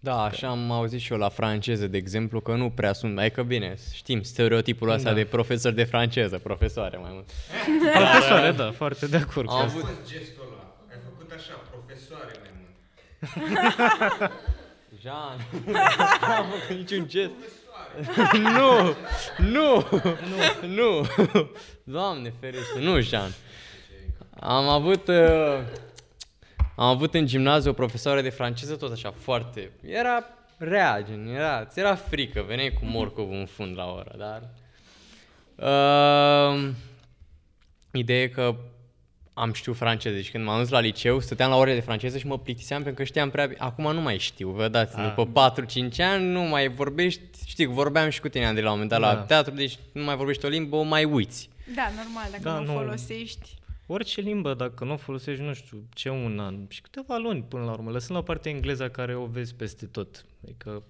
[0.00, 3.42] Da, așa am auzit și eu la franceză, de exemplu, că nu prea sunt, adică
[3.42, 5.14] bine, știm stereotipul ăsta Da.
[5.14, 7.30] de profesor de franceză, profesoare mai mult.
[7.98, 9.78] Profesoare, da, foarte de acord cu Am Am asta.
[9.78, 10.74] fost gestul ăla.
[10.90, 14.30] Ai făcut așa, profesoare mai mult.
[15.02, 15.36] Jean,
[16.26, 17.30] n-am făcut niciun gest.
[18.58, 18.94] nu,
[19.38, 19.84] nu,
[20.66, 21.50] nu, nu.
[21.84, 23.30] Doamne ferește, nu, Jean.
[24.40, 25.16] Am avut, uh,
[26.78, 30.24] am avut în gimnaziu o profesoară de franceză tot așa, foarte, era
[30.58, 34.42] rea, gen, era, ți era frică, veneai cu morcovul în fund la oră, dar...
[35.56, 36.68] Uh,
[37.92, 38.54] ideea e că
[39.34, 42.26] am știut franceză, deci când m-am dus la liceu, stăteam la ore de franceză și
[42.26, 43.58] mă plictiseam pentru că știam prea bine.
[43.60, 45.04] Acum nu mai știu, vă dați, Ah.
[45.14, 49.00] după 4-5 ani nu mai vorbești, știi, vorbeam și cu tine, Andrei, la un moment
[49.00, 49.20] dat la Da.
[49.22, 51.48] teatru, deci nu mai vorbești o limbă, o mai uiți.
[51.74, 52.72] Da, normal, dacă Da, nu, nu.
[52.78, 53.48] folosești.
[53.90, 57.64] Orice limbă, dacă nu o folosești, nu știu, ce un an și câteva luni până
[57.64, 60.26] la urmă, lăsând la o parte engleza care o vezi peste tot.
[60.42, 60.82] Adică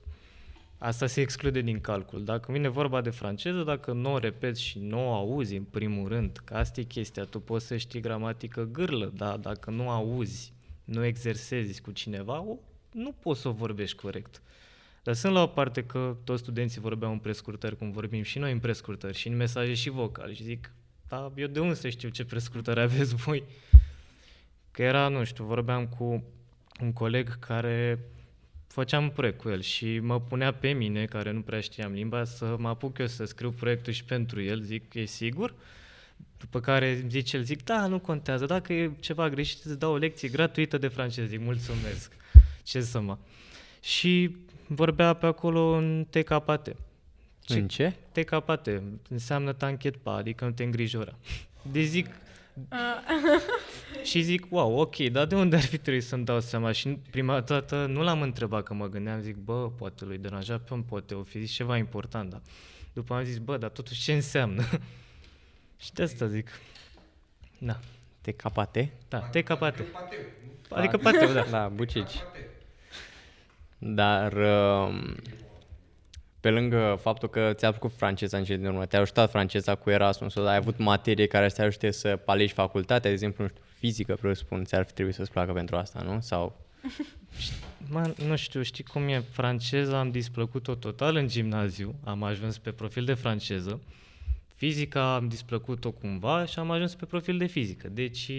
[0.79, 2.25] asta se exclude din calcul.
[2.25, 6.09] Dacă vine vorba de franceză, dacă nu o repeți și nu o auzi în primul
[6.09, 10.53] rând, că asta e chestia, tu poți să știi gramatică gârlă, dar dacă nu auzi,
[10.85, 12.57] nu exersezi cu cineva, o,
[12.93, 14.43] nu poți să o vorbești corect.
[15.05, 18.59] Lăsând la o parte că toți studenții vorbeau în prescurtări, cum vorbim și noi în
[18.59, 20.73] prescurtări, și în mesaje și vocale, și zic,
[21.09, 23.43] da, eu de unde să știu ce prescurtări aveți voi?
[24.71, 26.25] Că era, nu știu, vorbeam cu
[26.81, 27.99] un coleg care
[28.67, 32.25] făceam un proiect cu el și mă punea pe mine, care nu prea știam limba,
[32.25, 35.55] să mă apuc eu să scriu proiectul și pentru el, zic, e sigur?
[36.39, 39.97] După care zice el, zic, da, nu contează, dacă e ceva greșit, îți dau o
[39.97, 42.13] lecție gratuită de franceză, zic, mulțumesc,
[42.63, 43.19] ce să mă.
[43.81, 46.77] Și vorbea pe acolo în TKT.
[47.49, 47.95] Ce- În ce?
[48.13, 48.69] TKT
[49.09, 51.19] înseamnă tanchet pa, adică nu te îngrijora.
[51.73, 52.07] Deci zic,
[54.05, 56.73] și zic, wow, ok, dar de unde ar fi trebuit să-mi dau seama?
[56.73, 60.75] Și prima dată nu l-am întrebat, că mă gândeam, zic, bă, poate lui deranja pe
[60.75, 62.41] om, poate o fi zis ceva important, dar
[62.93, 64.63] după am zis, bă, dar totuși ce înseamnă?
[65.83, 66.51] și de asta zic,
[67.59, 67.79] da,
[68.21, 68.93] Te capate?
[69.09, 69.59] da, TKT.
[69.59, 69.85] Pateu,
[70.69, 70.77] nu?
[70.77, 71.43] Adică pateu, da.
[71.51, 72.15] Da, bucici.
[72.17, 72.43] Pateu.
[73.79, 75.17] Dar um,
[76.49, 79.91] pe lângă faptul că ți-a plăcut franceza în cele din urmă, te-a ajutat franceza cu
[79.91, 83.51] Erasmus, dar ai avut materie care să te ajute să palegi facultatea, de exemplu, nu
[83.51, 86.21] știu, fizică, presupun, ți-ar fi trebuit să-ți placă pentru asta, nu?
[86.21, 86.57] Sau
[87.91, 92.71] Mă, nu știu, știi cum e, franceza am displăcut-o total în gimnaziu, am ajuns pe
[92.71, 93.81] profil de franceză,
[94.55, 97.89] fizica am displăcut-o cumva și am ajuns pe profil de fizică.
[97.89, 98.31] Deci,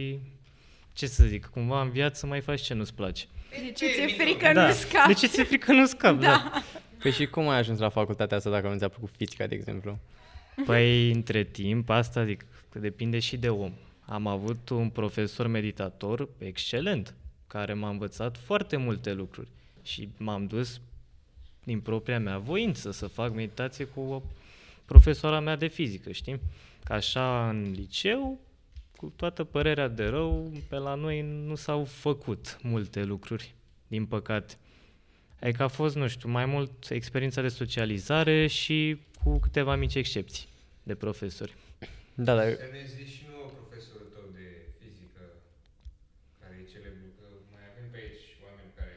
[0.93, 3.25] ce să zic, cumva în viață mai faci ce nu-ți place.
[3.49, 5.07] De ce ți-e frică nu scapi?
[5.07, 6.21] De ce ți-e frică nu scapi?
[6.25, 6.63] Da.
[6.99, 9.99] Păi și cum ai ajuns la facultatea asta dacă nu ți-a plăcut fizica, de exemplu?
[10.65, 13.73] Păi, între timp, asta zic, că depinde și de om.
[14.01, 17.13] Am avut un profesor meditator excelent,
[17.47, 19.47] care m-a învățat foarte multe lucruri
[19.83, 20.81] și m-am dus
[21.63, 24.21] din propria mea voință să fac meditație cu o
[24.85, 26.39] profesoara mea de fizică, știi?
[26.83, 28.39] Că așa în liceu,
[28.95, 33.53] cu toată părerea de rău, pe la noi nu s-au făcut multe lucruri,
[33.87, 34.57] din păcate.
[35.41, 40.47] Adică a fost, nu știu, mai mult experiența de socializare și cu câteva mici excepții
[40.83, 41.53] de profesori.
[42.13, 44.45] Da, dar Să ne zici și nouă profesorul tău de
[44.81, 45.21] fizică,
[46.39, 48.95] care e celebru, că mai avem pe aici oameni care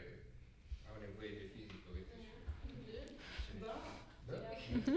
[0.90, 2.30] au nevoie de fizică, uite și...
[3.64, 3.72] Da?
[4.30, 4.38] Da?
[4.90, 4.96] Nu?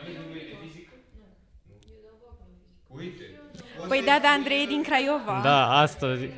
[0.00, 0.92] Aveți nevoie de fizică?
[1.18, 1.26] Nu.
[2.98, 3.24] Uite.
[3.82, 5.34] o Păi să-i da, spui- da, Andrei e din Craiova.
[5.50, 6.32] Da, asta zic.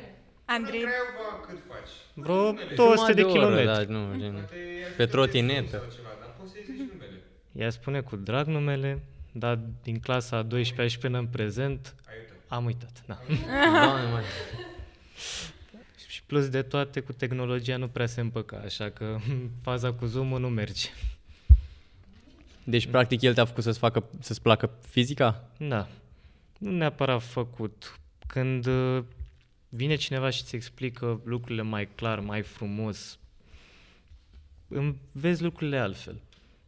[0.57, 1.93] Andrei, În Craiova cât faci?
[2.17, 2.73] Vreo Numele.
[2.75, 3.65] 200 de oră, kilometri.
[3.65, 4.31] Da, nu, gen.
[4.33, 5.61] Poate i-ar fi Pe dat trotinetă.
[5.65, 7.21] telefon sau ceva, Dar poți să-i zici numele.
[7.51, 12.13] Ea spune cu drag numele, dar din clasa a 12 și până în prezent Ai
[12.19, 12.37] uitat.
[12.47, 13.03] am uitat.
[13.05, 13.17] Da.
[13.85, 14.23] Doamne, mai.
[16.07, 19.17] Și plus de toate, cu tehnologia nu prea se împăca, așa că
[19.67, 20.89] faza cu zoom nu merge.
[22.63, 25.43] Deci, practic, el te-a făcut să-ți, facă, să-ți placă fizica?
[25.57, 25.87] Da.
[26.57, 27.99] Nu neapărat făcut.
[28.27, 29.03] Când uh,
[29.75, 33.19] vine cineva și îți explică lucrurile mai clar, mai frumos,
[34.67, 36.21] îmi vezi lucrurile altfel.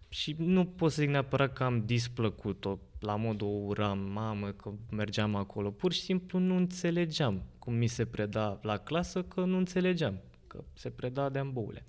[0.09, 4.71] Și nu pot să zic neapărat că am displăcut-o, la modul o uram, mamă, că
[4.91, 5.71] mergeam acolo.
[5.71, 10.63] Pur și simplu nu înțelegeam cum mi se preda la clasă, că nu înțelegeam, că
[10.73, 11.85] se preda de amboule.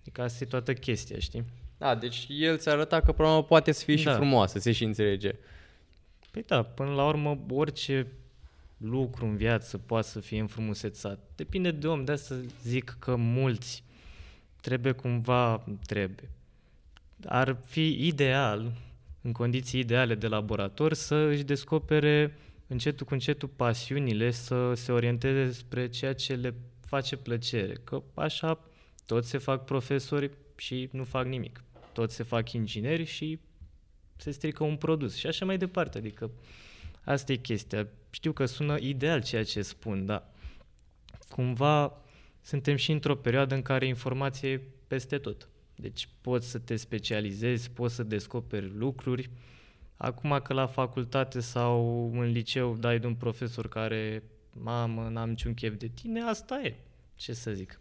[0.00, 1.44] Adică asta e toată chestia, știi?
[1.78, 4.14] Da, deci el ți-a arătat că problema poate să fie și Da.
[4.14, 5.30] frumoasă, se și înțelege.
[6.30, 8.06] Păi da, până la urmă, orice
[8.80, 11.18] lucru în viață poate să fie înfrumusețat.
[11.34, 13.84] Depinde de om, de asta zic că mulți
[14.60, 16.30] trebuie cumva, trebuie.
[17.24, 18.72] Ar fi ideal,
[19.22, 25.52] în condiții ideale de laborator, să își descopere încetul cu încetul pasiunile, să se orienteze
[25.52, 27.72] spre ceea ce le face plăcere.
[27.84, 28.70] Că așa
[29.10, 31.64] Toți se fac profesori și nu fac nimic.
[31.92, 33.38] Toți se fac ingineri și
[34.16, 35.98] se strică un produs și așa mai departe.
[35.98, 36.30] Adică
[37.04, 37.86] asta e chestia.
[38.10, 40.24] Știu că sună ideal ceea ce spun, dar
[41.28, 41.92] cumva
[42.42, 45.48] suntem și într-o perioadă în care informație e peste tot.
[45.76, 49.30] Deci poți să te specializezi, poți să descoperi lucruri.
[49.96, 55.54] Acum că la facultate sau în liceu dai de un profesor care, mamă, n-am niciun
[55.54, 56.74] chef de tine, asta e.
[57.16, 57.80] Ce să zic.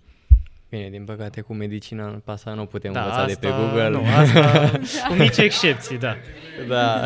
[0.69, 3.89] Bine, din păcate cu medicina pe asta nu putem Da, învăța asta, de pe Google.
[3.89, 4.71] Nu, asta,
[5.07, 6.15] cu mici excepții, da.
[6.67, 7.05] Da.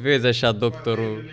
[0.00, 1.24] Vezi așa doctorul,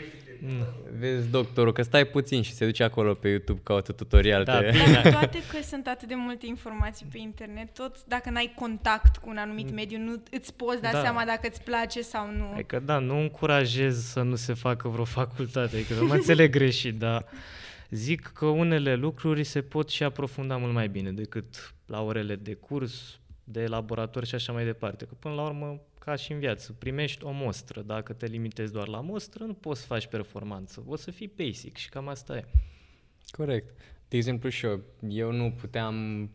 [1.00, 4.44] vezi doctorul că stai puțin și se duce acolo pe YouTube, caută tutorial.
[4.44, 4.70] Da, te...
[4.72, 5.02] bine.
[5.12, 9.38] Toate că sunt atât de multe informații pe internet, tot dacă n-ai contact cu un
[9.38, 11.02] anumit mediu, nu îți poți da, Da.
[11.02, 12.52] seama dacă îți place sau nu.
[12.54, 16.98] Adică da, nu încurajez să nu se facă vreo facultate, adică să mă înțeleg greșit,
[16.98, 17.26] dar
[17.90, 22.54] zic că unele lucruri se pot și aprofunda mult mai bine decât la orele de
[22.54, 25.06] curs, de laborator și așa mai departe.
[25.06, 27.82] Că până la urmă, ca și în viață, primești o mostră.
[27.82, 30.84] Dacă te limitezi doar la mostră, nu poți să faci performanță.
[30.88, 32.46] O să fii basic și cam asta e.
[33.32, 33.78] Corect.
[34.08, 36.30] De exemplu și eu, eu nu puteam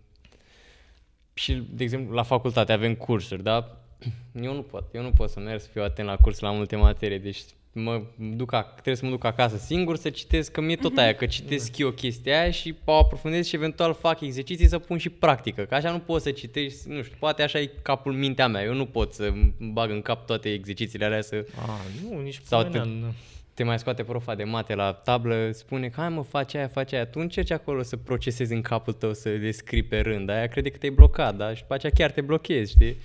[1.35, 3.85] și, de exemplu, la facultate avem cursuri, da?
[4.43, 6.77] Eu nu pot, eu nu pot să merg să fiu atent la curs la multe
[6.77, 10.77] materii, deci mă duc, ac- trebuie să mă duc acasă singur să citesc, că mie
[10.77, 14.79] tot aia, că citesc eu chestia aia și o aprofundez și eventual fac exerciții să
[14.79, 18.13] pun și practică, că așa nu poți să citești, nu știu, poate așa e capul
[18.13, 21.81] mintea mea, eu nu pot să îmi bag în cap toate exercițiile alea să A,
[22.11, 23.15] nu, nici Sau Sau te- nu.
[23.55, 26.93] Te mai scoate profa de mate la tablă, spune că hai mă, faci aia, faci
[26.93, 30.47] aia, tu încerci acolo să procesezi în capul tău, să le scrii pe rând, aia
[30.47, 31.55] crede că te-ai blocat, da?
[31.55, 32.97] Și după aceea chiar te blochezi, știi?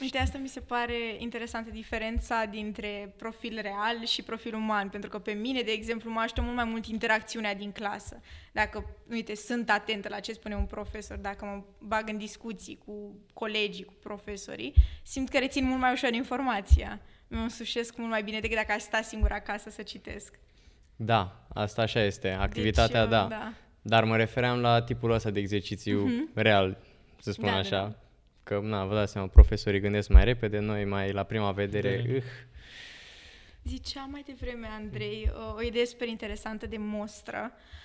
[0.00, 5.18] Uite, asta mi se pare interesantă diferența dintre profil real și profil uman, pentru că
[5.18, 8.20] pe mine, de exemplu, mă ajută mult mai mult interacțiunea din clasă.
[8.52, 13.18] Dacă, uite, sunt atentă la ce spune un profesor, dacă mă bag în discuții cu
[13.32, 17.00] colegii, cu profesorii, simt că rețin mult mai ușor informația.
[17.28, 20.38] Mă însușesc mult mai bine decât dacă aș sta singur acasă să citesc.
[20.96, 23.26] Da, asta așa este, activitatea, deci, da.
[23.26, 23.52] da.
[23.82, 26.78] Dar mă refeream la tipul ăsta de exercițiu real,
[27.18, 27.86] să spun Da, da, așa.
[27.88, 27.98] da.
[28.42, 32.14] Că, na, vă dați seama, profesorii gândesc mai repede, noi mai la prima vedere, Da.
[32.14, 32.22] uh,
[33.64, 37.52] Zicea mai devreme, Andrei, uh, o idee super interesantă de mostră.
[37.52, 37.83] Uh,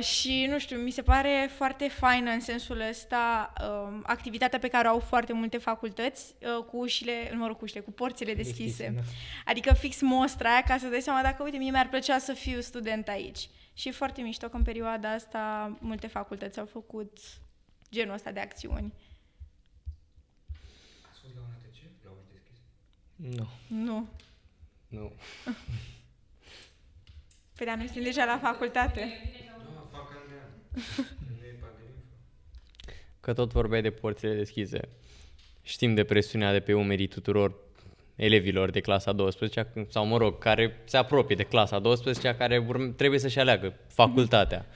[0.00, 4.88] și, nu știu, mi se pare foarte faină în sensul ăsta uh, activitatea pe care
[4.88, 8.34] o au foarte multe facultăți uh, cu ușile, nu mă rog, cu ușile, cu porțile
[8.34, 8.62] deschise.
[8.64, 9.00] Deschise, da.
[9.44, 12.60] Adică fix mostra aia ca să dai seama dacă, uite, mie mi-ar plăcea să fiu
[12.60, 13.48] student aici.
[13.74, 17.18] Și e foarte mișto că în perioada asta multe facultăți au făcut
[17.90, 18.92] genul ăsta de acțiuni.
[21.10, 22.04] Ați fost la un ATC?
[22.04, 22.58] La uși deschis?
[23.16, 23.48] Nu.
[23.68, 24.08] Nu.
[24.88, 25.12] nu.
[27.56, 29.00] Păi dar noi suntem deja la facultate.
[29.46, 31.04] Da, fac an de an.
[31.38, 31.94] Nu e pandemie.
[33.20, 34.80] Că tot vorbeai de porțile deschise.
[35.62, 37.54] Știm de presiunea de pe umerii tuturor
[38.16, 42.96] elevilor de clasa 12 sau mă rog, care se apropie de clasa 12 care urm-
[42.96, 44.66] trebuie să-și aleagă facultatea.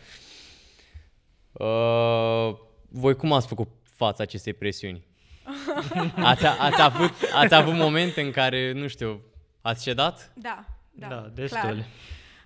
[1.53, 2.57] Uh,
[2.89, 5.05] voi cum ați făcut fața acestei presiuni?
[6.17, 9.21] Ați, ați, avut, ați avut momente în care, nu știu,
[9.61, 10.33] ați cedat?
[10.35, 11.61] Da, da, Da, destul.
[11.61, 11.87] Clar.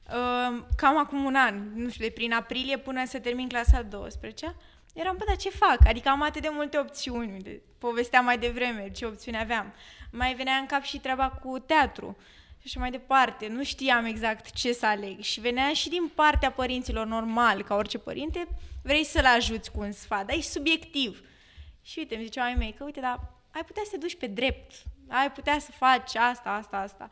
[0.09, 4.55] Uh, cam acum un an, nu știu, de prin aprilie până să termin clasa 12
[4.95, 5.79] eram, bă, dar ce fac?
[5.87, 9.73] Adică am atât de multe opțiuni, de, povesteam mai devreme ce opțiuni aveam.
[10.11, 12.17] Mai venea în cap și treaba cu teatru
[12.59, 13.47] și așa mai departe.
[13.47, 17.99] Nu știam exact ce să aleg și venea și din partea părinților normal, ca orice
[17.99, 18.49] părinte,
[18.83, 21.23] vrei să-l ajuți cu un sfat, dar e subiectiv.
[21.83, 24.27] Și uite, îmi ziceau ai mei că, uite, dar ai putea să te duci pe
[24.27, 24.73] drept,
[25.09, 27.09] ai putea să faci asta, asta, asta.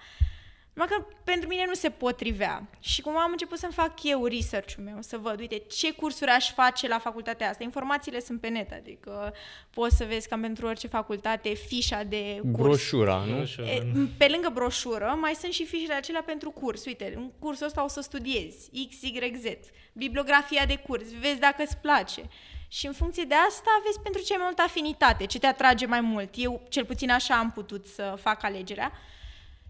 [0.72, 2.68] Numai că pentru mine nu se potrivea.
[2.80, 6.52] Și cum am început să-mi fac eu research-ul meu, să văd, uite, ce cursuri aș
[6.52, 7.64] face la facultatea asta.
[7.64, 9.34] Informațiile sunt pe net, adică
[9.70, 12.52] poți să vezi cam pentru orice facultate fișa de curs.
[12.62, 13.40] Broșura, nu?
[13.40, 14.08] Ușor, E, nu?
[14.18, 16.84] pe lângă broșură, mai sunt și fișele acelea pentru curs.
[16.84, 19.44] Uite, în cursul ăsta o să studiezi X, Y, Z.
[19.92, 22.22] Bibliografia de curs, vezi dacă îți place.
[22.68, 25.86] Și în funcție de asta vezi pentru ce ai mai multă afinitate, ce te atrage
[25.86, 26.30] mai mult.
[26.36, 28.92] Eu, cel puțin așa am putut să fac alegerea.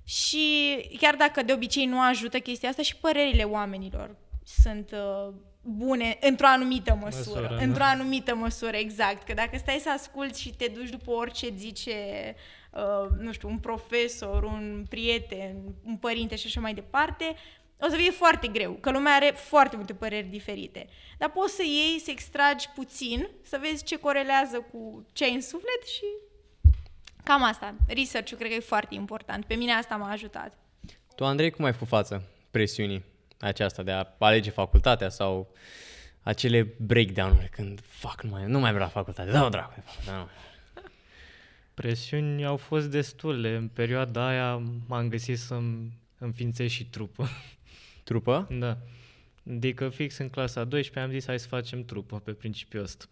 [0.04, 6.18] Și chiar dacă de obicei nu ajută chestia asta, și părerile oamenilor sunt uh, bune
[6.20, 7.40] într-o anumită măsură.
[7.40, 7.64] Măsură, da.
[7.64, 9.22] într-o anumită măsură, exact.
[9.22, 11.94] Că dacă stai să asculți și te duci după orice zice,
[12.72, 17.36] uh, nu știu, un profesor, un prieten, un părinte și așa mai departe,
[17.80, 20.86] o să fie foarte greu, că lumea are foarte multe păreri diferite.
[21.18, 25.40] Dar poți să iei, să extragi puțin, să vezi ce corelează cu ce ai în
[25.40, 26.04] suflet și
[27.24, 27.74] cam asta.
[27.86, 29.44] Research-ul cred că e foarte important.
[29.44, 30.58] Pe mine asta m-a ajutat.
[31.14, 33.04] Tu, Andrei, cum ai făcut față presiunii
[33.40, 35.52] aceasta de a alege facultatea sau
[36.22, 40.18] acele breakdown-uri când, fac, nu mai, nu mai vreau la facultate, dau dracu de facultate,
[40.18, 40.28] nu.
[41.74, 43.56] Presiuni au fost destule.
[43.56, 47.28] În perioada aia m-am găsit să-mi înființez și trupă.
[48.04, 48.48] Trupă?
[48.50, 48.78] Da.
[49.50, 53.04] Adică fix în clasa 12 am zis hai să facem trupă pe principiul ăsta.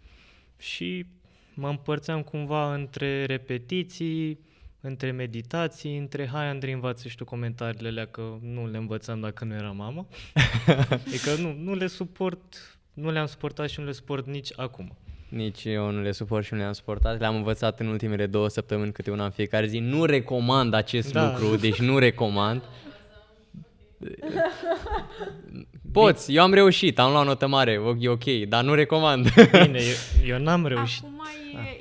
[0.59, 1.07] Și
[1.55, 4.39] mă împărțeam cumva între repetiții,
[4.81, 9.45] între meditații, între hai Andrei învață și tu comentariile alea că nu le învățam dacă
[9.45, 10.07] nu era mama.
[11.07, 14.97] adică nu, nu le suport, nu le-am suportat și nu le suport nici acum.
[15.29, 17.19] Nici eu nu le suport și nu le-am suportat.
[17.19, 19.79] Le-am învățat în ultimele două săptămâni câte una în fiecare zi.
[19.79, 21.31] Nu recomand acest Da.
[21.31, 22.63] lucru, deci nu recomand.
[25.93, 29.33] Poți, eu am reușit, am luat notă mare, e ok, dar nu recomand.
[29.35, 31.05] Bine, eu, eu n-am reușit.
[31.05, 31.21] Acum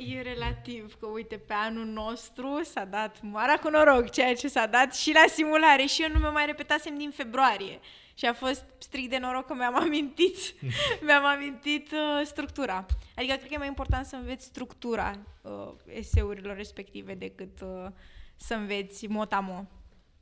[0.07, 4.47] e, e relativ, că uite, pe anul nostru s-a dat marea cu noroc, ceea ce
[4.47, 7.80] s-a dat și la simulare și eu nu mi-o mai repetasem din februarie.
[8.13, 10.38] Și a fost strict de noroc că mi-am amintit,
[11.05, 12.86] mi-am amintit uh, structura.
[13.15, 17.88] Adică cred că e mai important să înveți structura uh, eseurilor respective decât uh,
[18.36, 19.67] să înveți motamo.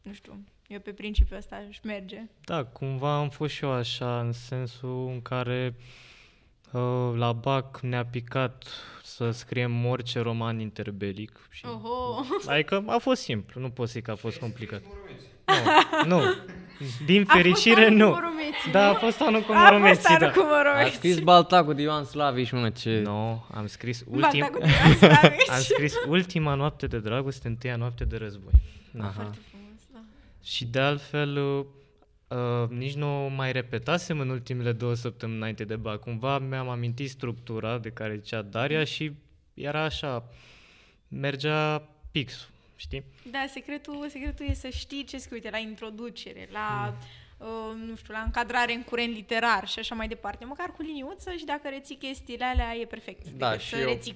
[0.02, 2.22] Nu știu, eu pe principiul ăsta aș merge.
[2.46, 5.84] Da, cumva am fost și eu așa, în sensul în care uh,
[7.16, 8.64] la BAC ne-a picat
[9.04, 11.32] să scriem orice roman interbelic.
[11.50, 12.24] Și, Oho!
[12.48, 14.82] Adică a fost simplu, nu pot să zic că a fost complicat.
[16.06, 16.22] Nu, nu.
[17.06, 18.06] Din A fost fericire, anul nu.
[18.10, 18.98] cu Moromeții, Da, a nu?
[18.98, 20.32] fost anul cu A fost Moromeții, anul da.
[20.42, 20.96] cu A Moromeții.
[20.96, 23.02] scris Baltacul de Ioan Slaviș, mă, ce...
[23.04, 24.60] Nu, am scris, Balta ultim, cu
[24.98, 25.50] Slavici.
[25.50, 28.52] am scris ultima noapte de dragoste, întâia noapte de război.
[29.00, 29.10] Aha.
[29.10, 30.00] Foarte frumos, da.
[30.44, 31.66] Și de altfel,
[32.28, 36.00] uh, uh, nici nu mai repetasem în ultimele două săptămâni înainte de BAC.
[36.00, 39.12] Cumva mi-am amintit structura de care zicea Daria și
[39.54, 40.24] era așa,
[41.08, 43.04] mergea pixul, știi?
[43.32, 46.94] Da, secretul, secretul e să știi ce scrii, uite, la introducere, la,
[47.38, 47.48] uh,
[47.88, 50.46] nu știu, la încadrare în curent literar și așa mai departe.
[50.46, 53.28] Măcar cu liniuță și dacă reții chestiile alea e perfect.
[53.30, 54.16] Da, decât și să eu- reții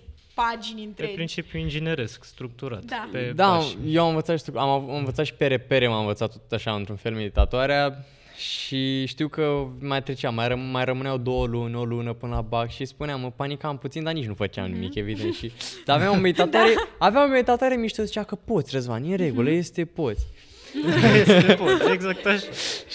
[0.50, 1.14] pagini Pe întregi.
[1.14, 2.84] principiu ingineresc, structurat.
[2.86, 3.10] Da.
[3.12, 3.76] Pe Da, pași.
[3.88, 6.72] eu am învățat, și, am av- am învățat și pe repere, m-am învățat tot așa
[6.74, 8.06] într-un fel meditatoarea
[8.38, 12.42] și știu că mai trecea, mai, răm- mai rămâneau două luni, o lună până la
[12.42, 15.34] BAC și spuneam, mă panicam puțin, dar nici nu făceam nimic, evident.
[15.34, 15.52] Și,
[15.86, 19.50] dar aveam o meditatoare, aveam o meditatoare mișto, zicea că poți, Răzvan, e în regulă,
[19.50, 20.26] este poți.
[21.20, 22.46] Este pot, exact așa.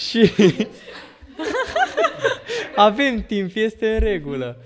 [0.09, 0.31] Și
[2.75, 4.57] avem timp, este în regulă.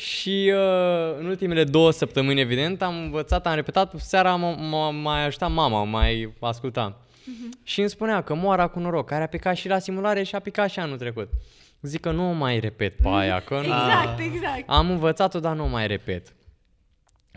[0.00, 5.24] Și uh, în ultimele două săptămâni, evident, am învățat, am repetat, seara m- m-a mai
[5.24, 6.96] ajutat mama, mai ascultam.
[7.62, 10.38] Și îmi spunea că moara cu noroc, care a picat și la simulare și a
[10.38, 11.28] picat și anul trecut.
[11.80, 13.60] Zic că nu o mai repet pe aia, că nu...
[13.60, 14.62] Exact, exact.
[14.66, 16.34] Am învățat-o, dar nu o mai repet.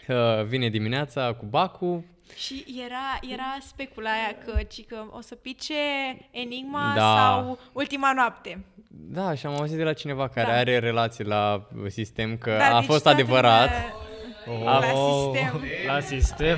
[0.07, 2.03] Uh, vine dimineața cu bacul,
[2.35, 5.73] Și era, era specula aia că, ci că o să pice
[6.31, 7.15] Enigma Da.
[7.17, 8.65] sau Ultima Noapte.
[8.87, 10.57] da, și am auzit de la cineva care Da.
[10.57, 13.69] are relații la sistem că Da, a deci fost toată adevărat.
[14.45, 15.63] lumea- A- La sistem.
[15.87, 16.57] La sistem.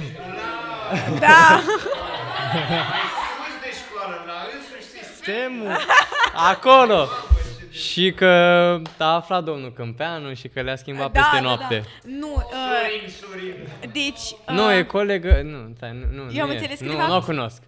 [1.20, 1.59] Da.
[3.36, 5.13] Sus de școală, la însuși sistem.
[5.13, 5.78] Sistemul.
[6.51, 7.07] Acolo!
[7.76, 8.26] Și că
[8.98, 11.84] a aflat domnul Câmpeanu și că le-a schimbat da, peste da, noapte.
[12.04, 12.10] Da.
[12.20, 13.68] Nu, uh, Sorin, Sorin.
[13.94, 14.22] deci...
[14.50, 15.42] Uh, Nu, e colegă...
[15.44, 16.58] Nu, stai, nu, nu, Eu am nu e.
[16.58, 17.62] înțeles că Nu, de nu o fapt- cunosc.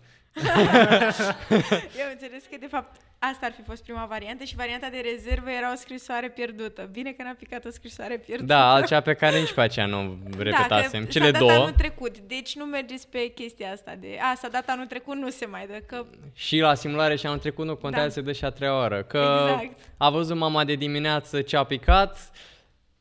[1.99, 5.01] Eu am înțeles că, de fapt, asta ar fi fost prima variantă și varianta de
[5.11, 6.89] rezervă era o scrisoare pierdută.
[6.91, 8.53] Bine că n-a picat o scrisoare pierdută.
[8.53, 10.99] Da, altceva pe care nici pe aceea nu repetasem.
[10.99, 11.51] da, că Cele s-a dat două.
[11.51, 14.17] anul trecut, deci nu mergeți pe chestia asta de...
[14.31, 16.05] A, s-a dat anul trecut, nu se mai dă, că...
[16.33, 18.13] Și la simulare și anul trecut nu contează Da.
[18.13, 19.03] să dă și a treia oră.
[19.03, 19.79] Că Exact.
[19.97, 22.17] a văzut mama de dimineață ce a picat,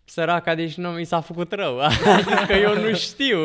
[0.09, 1.81] săraca, deci nu mi s-a făcut rău.
[1.81, 3.39] A zis că eu nu știu.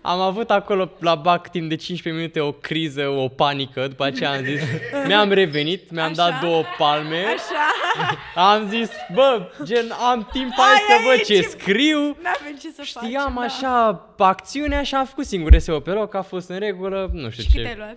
[0.00, 4.30] Am avut acolo la bac timp de 15 minute o criză, o panică, după aceea
[4.32, 4.60] am zis,
[5.06, 6.14] mi-am revenit, mi-am Așa.
[6.30, 11.24] dat două palme, Așa, am zis, bă, gen, am timp, hai Ai, să ai, văd
[11.26, 11.98] ce ce- scriu.
[11.98, 13.38] n-avem ce să Știam facem.
[13.42, 17.42] așa acțiunea și am făcut singur SEO pe loc, a fost în regulă, nu știu
[17.42, 17.96] Și cât ai ce, luat?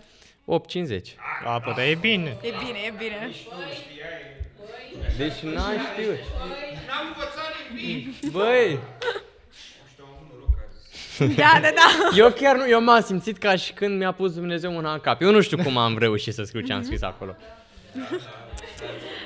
[0.61, 1.15] 8.50.
[1.45, 2.37] A, păi, dar e bine.
[2.41, 3.29] E bine, e bine.
[5.17, 6.17] Deci n-am știut.
[6.87, 8.31] N-am învățat nimic.
[8.31, 8.79] Băi,
[9.91, 10.57] Știu, am avut noroc
[11.27, 11.35] azi.
[11.35, 12.17] Da, da, da.
[12.17, 15.21] eu chiar nu, eu m-am simțit ca și când mi-a pus Dumnezeu mâna în cap.
[15.21, 17.35] Eu nu știu cum am reușit să scriu ce am scris acolo.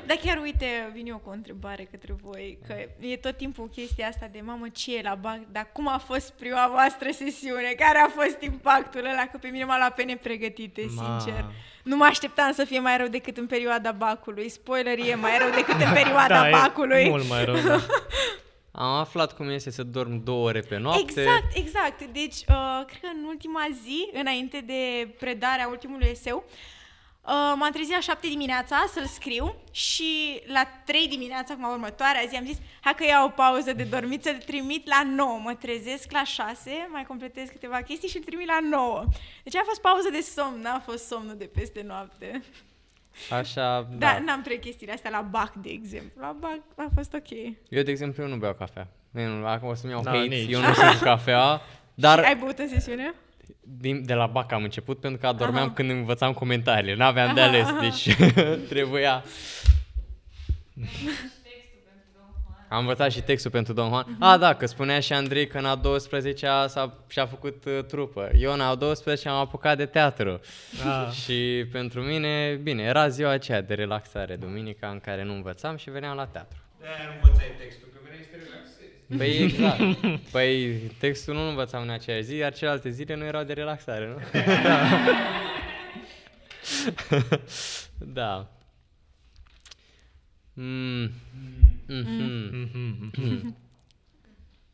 [0.06, 4.08] Dar chiar uite, vin eu cu o întrebare către voi, că e tot timpul chestia
[4.08, 7.74] asta de mamă ce e la BAC, dar cum a fost prima voastră sesiune?
[7.78, 9.28] Care a fost impactul ăla?
[9.32, 11.20] Că pe mine m-a luat pe nepregătite, Ma.
[11.20, 11.45] sincer.
[11.84, 14.49] Nu mă așteptam să fie mai rău decât în perioada bacului.
[14.49, 17.10] Spoiler, e mai rău decât în perioada Da, e bacului.
[17.10, 17.56] mult mai rău.
[17.56, 17.80] Da.
[18.84, 21.02] Am aflat cum este să dorm două ore pe noapte.
[21.02, 22.04] Exact, exact.
[22.04, 26.81] Deci, uh, cred că în ultima zi, înainte de predarea ultimului eseu, Uh,
[27.26, 32.45] m-am trezit la 7 dimineața să-l scriu și la 3 dimineața, acum următoarea zi, am
[32.45, 35.39] zis hai că iau o pauză de dormit să-l trimit la 9.
[35.43, 39.03] Mă trezesc la 6, mai completez câteva chestii și îl trimit la 9.
[39.43, 42.43] Deci a fost pauză de somn, n-a fost somnul de peste noapte.
[43.32, 44.19] Așa, Da, da.
[44.19, 46.22] n-am trăit chestiile astea la BAC, de exemplu.
[46.22, 47.32] La BAC a fost ok.
[47.69, 48.88] Eu, de exemplu, eu nu beau cafea.
[49.11, 50.51] Nu, acum o să-mi iau Da, hate, nici.
[50.51, 51.61] eu nu sunt cu cafea,
[52.05, 53.13] dar Ai băut în sesiune?
[53.64, 55.74] Din, de la BAC am început pentru că adormeam Aha.
[55.74, 56.95] când învățam comentariile.
[56.95, 57.80] N-aveam de Aha, ales, aha.
[57.80, 58.16] deci
[58.74, 59.24] trebuia.
[62.70, 64.05] Am învățat și textul pentru Don Juan.
[64.07, 64.24] Mhm.
[64.24, 68.30] Ah, da, că spunea și Andrei că în a 12-a s-a, și-a făcut uh, trupă.
[68.38, 70.39] Eu în a 12 am apucat de teatru.
[70.84, 71.09] Da.
[71.24, 75.89] Și pentru mine, bine, era ziua aceea de relaxare, duminica, în care nu învățam și
[75.89, 76.57] veneam la teatru.
[76.80, 78.95] De-aia nu învățai textul, că veneai să te relaxezi.
[79.18, 79.82] Păi exact.
[80.32, 84.18] Păi textul nu învățam în aceeași zi, iar celelalte zile nu erau de relaxare, nu?
[88.20, 88.47] da.
[90.53, 91.09] Mm.
[91.88, 92.72] Mhm.
[93.18, 93.55] Mhm.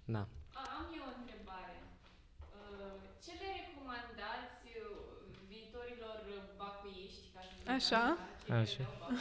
[0.06, 0.24] Da.
[0.54, 1.76] Am eu o întrebare.
[2.40, 2.94] Uh,
[3.26, 4.98] Ce le recomandați uh,
[5.52, 6.18] viitorilor
[6.62, 7.26] bacuiști?
[7.34, 8.04] Ca să zic Așa.
[8.18, 8.78] cei care Așa.
[8.84, 9.18] dau bacul?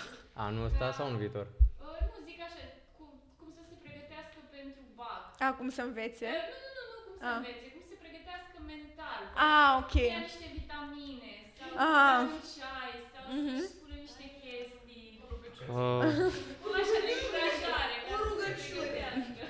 [0.46, 1.46] Anul ăsta sau în viitor?
[1.46, 2.62] Uh, Nu, zic așa,
[2.96, 3.08] cum,
[3.38, 4.82] cum să se pregătească pentru
[5.38, 5.48] bac.
[5.52, 6.28] Acum să învețe.
[6.28, 7.36] Uh, Nu, nu, nu, nu cum să Ah.
[7.40, 9.20] învețe, cum să se pregătească mental.
[9.50, 9.94] Ah, ok.
[10.04, 12.18] Să ia niște vitamine, sau să Ah.
[12.18, 13.56] bea un ceai, sau Mhm.
[13.58, 15.04] să-și spună niște chestii.
[15.74, 16.02] Uh,
[16.62, 19.44] Cum așa de încurajare, ca să se pregătească.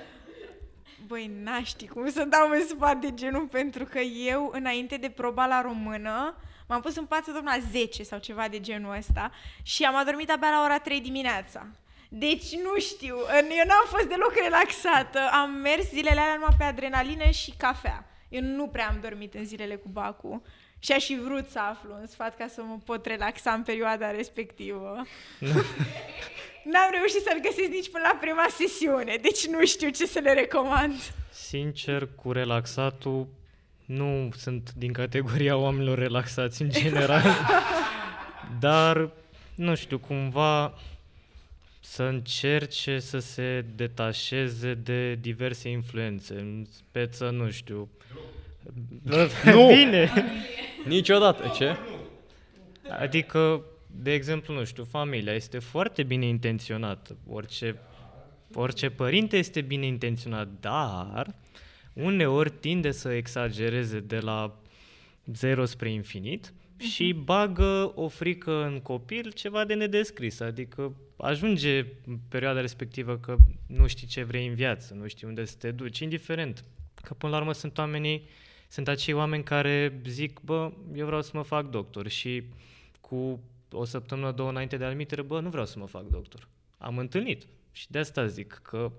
[1.09, 5.09] Băi, n ști cum să dau în sfat de genul, pentru că eu, înainte de
[5.09, 6.35] proba la română,
[6.67, 9.31] m-am pus în pat să dorm la 10 sau ceva de genul ăsta
[9.63, 11.67] și am adormit abia la ora 3 dimineața.
[12.09, 16.63] Deci nu știu, în- eu n-am fost deloc relaxată, am mers zilele alea numai pe
[16.63, 18.05] adrenalină și cafea.
[18.29, 20.43] Eu nu prea am dormit în zilele cu Bacu
[20.79, 24.11] și aș fi vrut să aflu un sfat ca să mă pot relaxa în perioada
[24.11, 25.01] respectivă.
[26.71, 30.33] N-am reușit să-l găsesc nici până la prima sesiune, deci nu știu ce să le
[30.33, 30.93] recomand.
[31.31, 33.27] sincer, cu relaxatul
[33.85, 37.23] nu sunt din categoria oamenilor relaxați în general,
[38.59, 39.09] dar,
[39.55, 40.73] nu știu, cumva
[41.89, 46.33] să încerce să se detașeze de diverse influențe.
[46.33, 47.89] În speță, nu știu.
[49.03, 49.67] Nu!
[49.75, 50.11] Bine!
[50.85, 51.75] Niciodată, ce?
[52.99, 57.17] Adică, de exemplu, nu știu, familia este foarte bine intenționată.
[57.27, 57.79] Orice,
[58.53, 61.35] orice părinte este bine intenționat, dar
[61.93, 64.59] uneori tinde să exagereze de la
[65.25, 70.39] zero spre infinit și bagă o frică în copil ceva de nedescris.
[70.39, 75.45] Adică ajunge în perioada respectivă că nu știi ce vrei în viață, nu știi unde
[75.45, 76.63] să te duci, indiferent.
[77.03, 78.27] Că până la urmă sunt oamenii,
[78.67, 82.43] sunt acei oameni care zic, bă, eu vreau să mă fac doctor și
[83.01, 86.47] cu o săptămână, două înainte de admitere, bă, nu vreau să mă fac doctor.
[86.77, 88.91] Am întâlnit și de asta zic că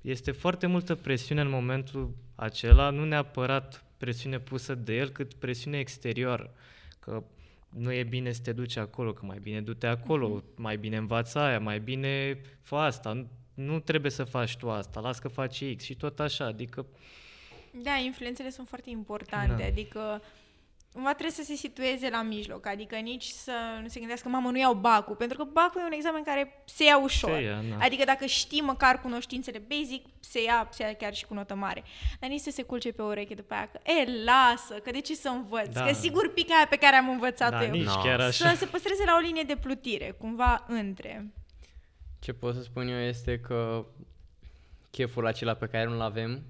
[0.00, 5.78] este foarte multă presiune în momentul acela, nu neapărat presiune pusă de el, cât presiune
[5.78, 6.54] exterioară.
[7.00, 7.22] Că
[7.68, 11.38] nu e bine să te duci acolo, că mai bine du-te acolo, mai bine învață
[11.38, 15.76] aia, mai bine fă asta, nu, nu trebuie să faci tu asta, las că faci
[15.76, 16.86] X și tot așa, adică
[17.82, 19.66] Da, influențele sunt foarte importante, Da.
[19.68, 20.22] adică
[20.92, 24.58] cumva trebuie să se situeze la mijloc, adică nici să nu se gândească, mamă, nu
[24.58, 27.30] iau bacul, pentru că bacul e un examen care se ia ușor.
[27.30, 27.84] Se ia, da.
[27.84, 31.82] Adică dacă știi măcar cunoștințele basic, se ia, se ia chiar și cu notă mare.
[32.20, 35.14] Dar nici să se culce pe ureche după aia că, e, lasă, că de ce
[35.14, 35.72] să învăț?
[35.72, 35.84] Da.
[35.84, 37.70] Că sigur pica aia pe care am învățat da, eu.
[37.70, 38.02] nici No.
[38.02, 38.48] chiar așa.
[38.48, 41.30] Să se păstreze la o linie de plutire, cumva între.
[42.18, 43.86] Ce pot să spun eu este că
[44.90, 46.42] cheful acela pe care nu-l avem,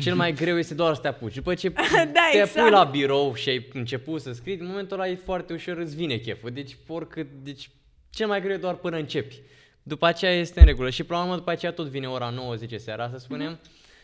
[0.00, 1.34] cel mai greu este doar să te apuci.
[1.34, 1.68] După ce
[2.12, 2.52] Da, te exact.
[2.60, 5.96] pui la birou și ai început să scrii, în momentul ăla e foarte ușor, îți
[5.96, 6.50] vine cheful.
[6.50, 7.70] Deci, oricât, deci
[8.10, 9.40] cel mai greu e doar până începi.
[9.82, 10.90] După aceea este în regulă.
[10.90, 13.58] Și, până la urmă, după aceea tot vine ora 9-10 seara, să spunem,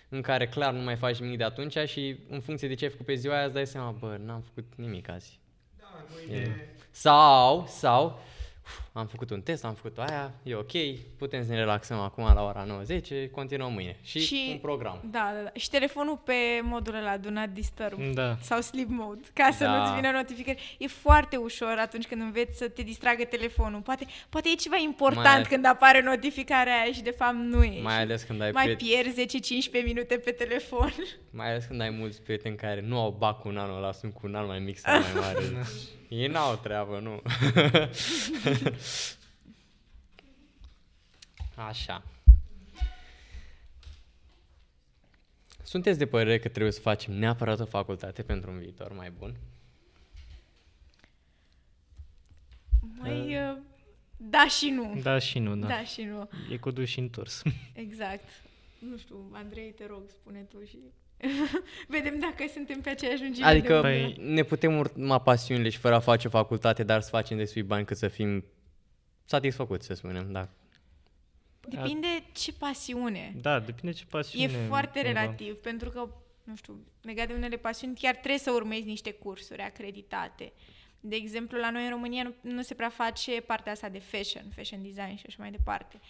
[0.09, 2.91] în care clar nu mai faci nimic de atunci și în funcție de ce ai
[2.91, 5.41] făcut pe ziua aia îți dai seama, bă, n-am făcut nimic azi.
[5.79, 6.73] Da, mâine...
[6.91, 8.23] Sau, sau,
[8.65, 10.73] uf, am făcut un test, am făcut aia, e ok,
[11.19, 13.97] putem să ne relaxăm acum la ora 9-10, continuăm mâine.
[14.03, 15.01] Și, Și- un program.
[15.11, 15.51] Da, da, da.
[15.55, 16.33] Și telefonul pe
[16.63, 18.03] modul ăla, do not disturb.
[18.15, 18.37] Da.
[18.43, 19.77] Sau sleep mode, ca să Da.
[19.77, 20.77] nu-ți vină notificări.
[20.79, 23.81] E foarte ușor atunci când înveți să te distragă telefonul.
[23.81, 27.81] Poate, poate e ceva important Mai- când apare notificarea aia și de fapt nu e.
[27.83, 30.93] Mai ales când ai mai prieteni, pierzi 10-15 minute pe telefon.
[31.31, 34.13] mai ales când ai mulți prieteni care nu au bac cu un anul ăla, sunt
[34.15, 35.39] cu un an mai mic sau mai mare.
[36.09, 37.23] Ei n-au treabă, nu.
[41.57, 42.03] Așa.
[45.63, 49.37] Sunteți de părere că trebuie să facem neapărat o facultate pentru un viitor mai bun?
[52.99, 53.57] Mai, uh,
[54.17, 55.01] da și nu.
[55.03, 55.67] Da și nu, da.
[55.67, 56.29] Da și nu.
[56.51, 57.43] E cu dus și întors.
[57.73, 58.29] Exact.
[58.79, 60.79] Nu știu, Andrei, te rog, spune tu și
[61.89, 64.33] vedem dacă suntem pe aceeași lungime Adică de Păi- undă.
[64.33, 67.85] ne putem urma pasiunile și fără a face o facultate, dar să facem destui bani
[67.85, 68.45] cât să fim
[69.29, 70.49] satisfăcuți, să spunem, da.
[71.61, 73.35] Depinde ce pasiune.
[73.41, 74.45] Da, depinde ce pasiune.
[74.53, 75.21] E foarte cumva.
[75.21, 76.09] relativ, pentru că,
[76.45, 80.53] nu știu, legat de unele pasiuni, chiar trebuie să urmezi niște cursuri acreditate.
[81.01, 84.45] De exemplu, la noi în România nu, nu se prea face partea asta de fashion,
[84.55, 86.01] fashion design și așa mai departe.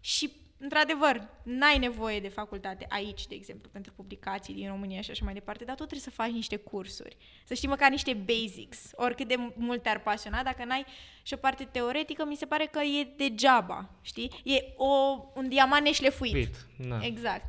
[0.00, 5.24] Și, într-adevăr, n-ai nevoie de facultate aici, de exemplu, pentru publicații din România și așa
[5.24, 7.16] mai departe, dar tot trebuie să faci niște cursuri.
[7.44, 10.86] Să știi măcar niște basics, oricât de mult te-ar pasiona, dacă n-ai
[11.22, 14.40] și o parte teoretică, mi se pare că e degeaba, știi?
[14.44, 16.34] E o, un diamant neșlefuit.
[16.34, 16.98] Fit, da.
[17.02, 17.44] Exact.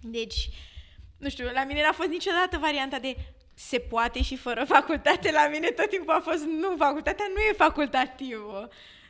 [0.00, 0.48] Deci,
[1.16, 3.16] nu știu, la mine n-a fost niciodată varianta de
[3.54, 5.30] se poate și fără facultate.
[5.30, 8.68] La mine tot timpul a fost nu, facultatea nu e facultativă.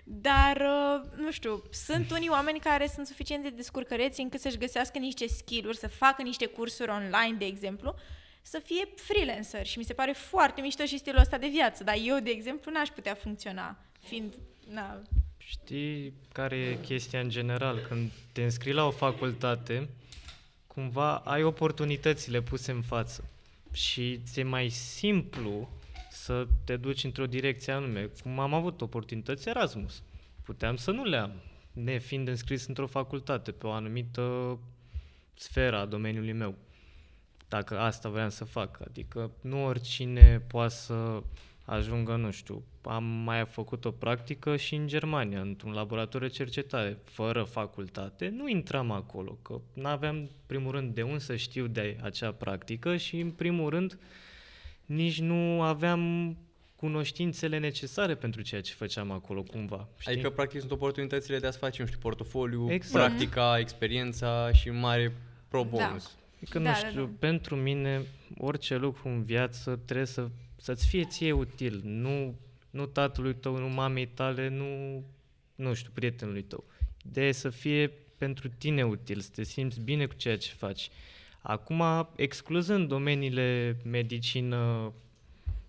[0.08, 4.98] Dar, uh, nu știu, sunt unii oameni care sunt suficient de descurcăreți încât să-și găsească
[4.98, 7.94] niște skill-uri, să facă niște cursuri online, de exemplu,
[8.42, 11.84] să fie freelancer și mi se pare foarte mișto și stilul ăsta de viață.
[11.84, 14.34] Dar eu, de exemplu, n-aș putea funcționa, fiind,
[14.72, 15.02] na,
[15.48, 17.78] Știi care e chestia în general?
[17.88, 19.88] Când te înscrii la o facultate,
[20.66, 23.24] cumva ai oportunitățile puse în față
[23.72, 25.68] și ți-e mai simplu
[26.26, 28.10] să te duci într-o direcție anume.
[28.22, 30.02] Cum am avut oportunități Erasmus.
[30.42, 31.32] Puteam să nu le am,
[31.72, 34.58] nefiind înscris într-o facultate pe o anumită
[35.34, 36.54] sferă a domeniului meu.
[37.48, 38.80] Dacă asta vreau să fac.
[38.86, 41.22] Adică nu oricine poate să
[41.64, 46.98] ajungă, nu știu, am mai făcut o practică și în Germania, într-un laborator de cercetare,
[47.04, 51.98] fără facultate, nu intram acolo, că nu aveam, primul rând, de unde să știu de
[52.02, 53.98] acea practică și, în primul rând,
[54.86, 56.36] nici nu aveam
[56.76, 59.88] cunoștințele necesare pentru ceea ce făceam acolo, cumva.
[59.98, 60.12] Știi?
[60.12, 63.06] Adică, practic, sunt oportunitățile de a-ți face, nu știu, portofoliu, Exact.
[63.06, 65.12] practica, experiența și mare
[65.48, 65.68] pro Da.
[65.68, 66.16] bonus.
[66.36, 67.10] Adică, Da, nu da, știu, da.
[67.18, 68.02] pentru mine,
[68.38, 71.80] orice lucru în viață trebuie să, să-ți fie ție util.
[71.84, 72.34] Nu,
[72.70, 75.02] nu tatălui tău, nu mamei tale, nu,
[75.54, 76.64] nu știu, prietenului tău.
[77.08, 80.90] Ideea e să fie pentru tine util, să te simți bine cu ceea ce faci.
[81.48, 84.92] Acum, excluzând domeniile medicină,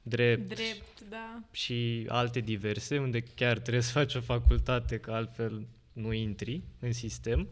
[0.01, 1.41] drept, drept, da.
[1.51, 6.93] și alte diverse, unde chiar trebuie să faci o facultate, că altfel nu intri în
[6.93, 7.47] sistem.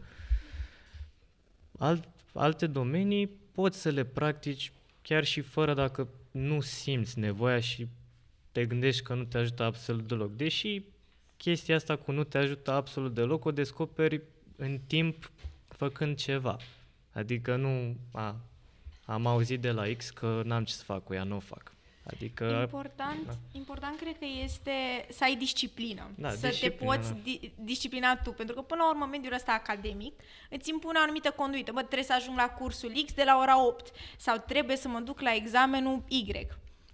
[1.78, 4.72] Alt, alte domenii poți să le practici
[5.02, 7.86] chiar și fără dacă nu simți nevoia și
[8.52, 10.36] te gândești că nu te ajută absolut deloc.
[10.36, 10.82] Deși
[11.36, 14.20] chestia asta cu nu te ajută absolut deloc o descoperi
[14.56, 15.30] în timp
[15.68, 16.56] făcând ceva.
[17.16, 18.36] Adică nu, a,
[19.04, 21.74] am auzit de la X că n-am ce să fac cu ea, nu o fac.
[22.10, 23.32] Adică Important, da.
[23.52, 24.70] important cred că este
[25.10, 26.10] să ai disciplină.
[26.14, 27.18] Da, să disciplină, te poți da.
[27.22, 28.30] di- disciplina tu.
[28.32, 30.12] Pentru că până la urmă mediul ăsta academic
[30.50, 31.72] îți impune o anumită conduită.
[31.72, 35.00] Bă, trebuie să ajung la cursul X de la ora 8 sau trebuie să mă
[35.00, 36.24] duc la examenul Y.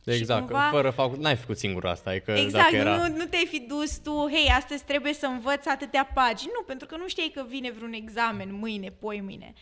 [0.05, 2.97] Și Exact, cumva- fără facu- n-ai făcut singur asta, adică Exact, dacă era...
[3.09, 6.51] nu, nu te-ai fi dus tu, hei, astăzi trebuie să învăț atâtea pagini.
[6.55, 9.53] Nu, pentru că nu știai că vine vreun examen mâine, poi mâine.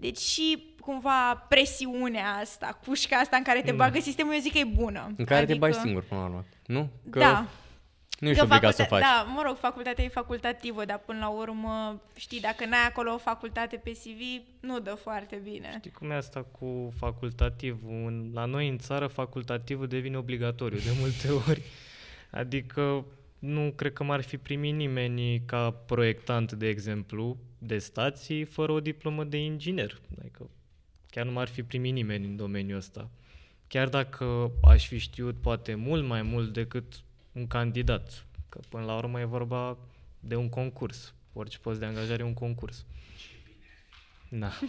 [0.00, 4.58] Deci și cumva presiunea asta, cușca asta în care te bagă sistemul, eu zic că
[4.58, 5.12] e bună.
[5.16, 6.88] În care te bagi singur, până la urmă, nu?
[7.10, 7.46] Că da.
[8.20, 9.24] nu ești Că obligat să faculta- faci.
[9.26, 13.18] Da, mă rog, facultatea e facultativă, dar până la urmă, știi, dacă n-ai acolo o
[13.18, 15.74] facultate pe CV, nu dă foarte bine.
[15.78, 17.90] Știi cum e asta cu facultativul?
[18.06, 21.62] În- La noi în țară facultativul devine obligatoriu de multe ori.
[22.30, 23.04] Adică
[23.38, 28.80] nu cred că m-ar fi primit nimeni ca proiectant, de exemplu, de stații fără o
[28.80, 30.00] diplomă de inginer.
[30.18, 30.50] Adică
[31.10, 33.10] chiar nu m-ar fi primit nimeni în domeniul ăsta.
[33.66, 37.02] Chiar dacă aș fi știut poate mult mai mult decât
[37.32, 38.26] un candidat.
[38.48, 39.78] Că până la urmă e vorba
[40.20, 41.14] de un concurs.
[41.32, 42.86] Orice post de angajare e un concurs.
[44.28, 44.50] Da.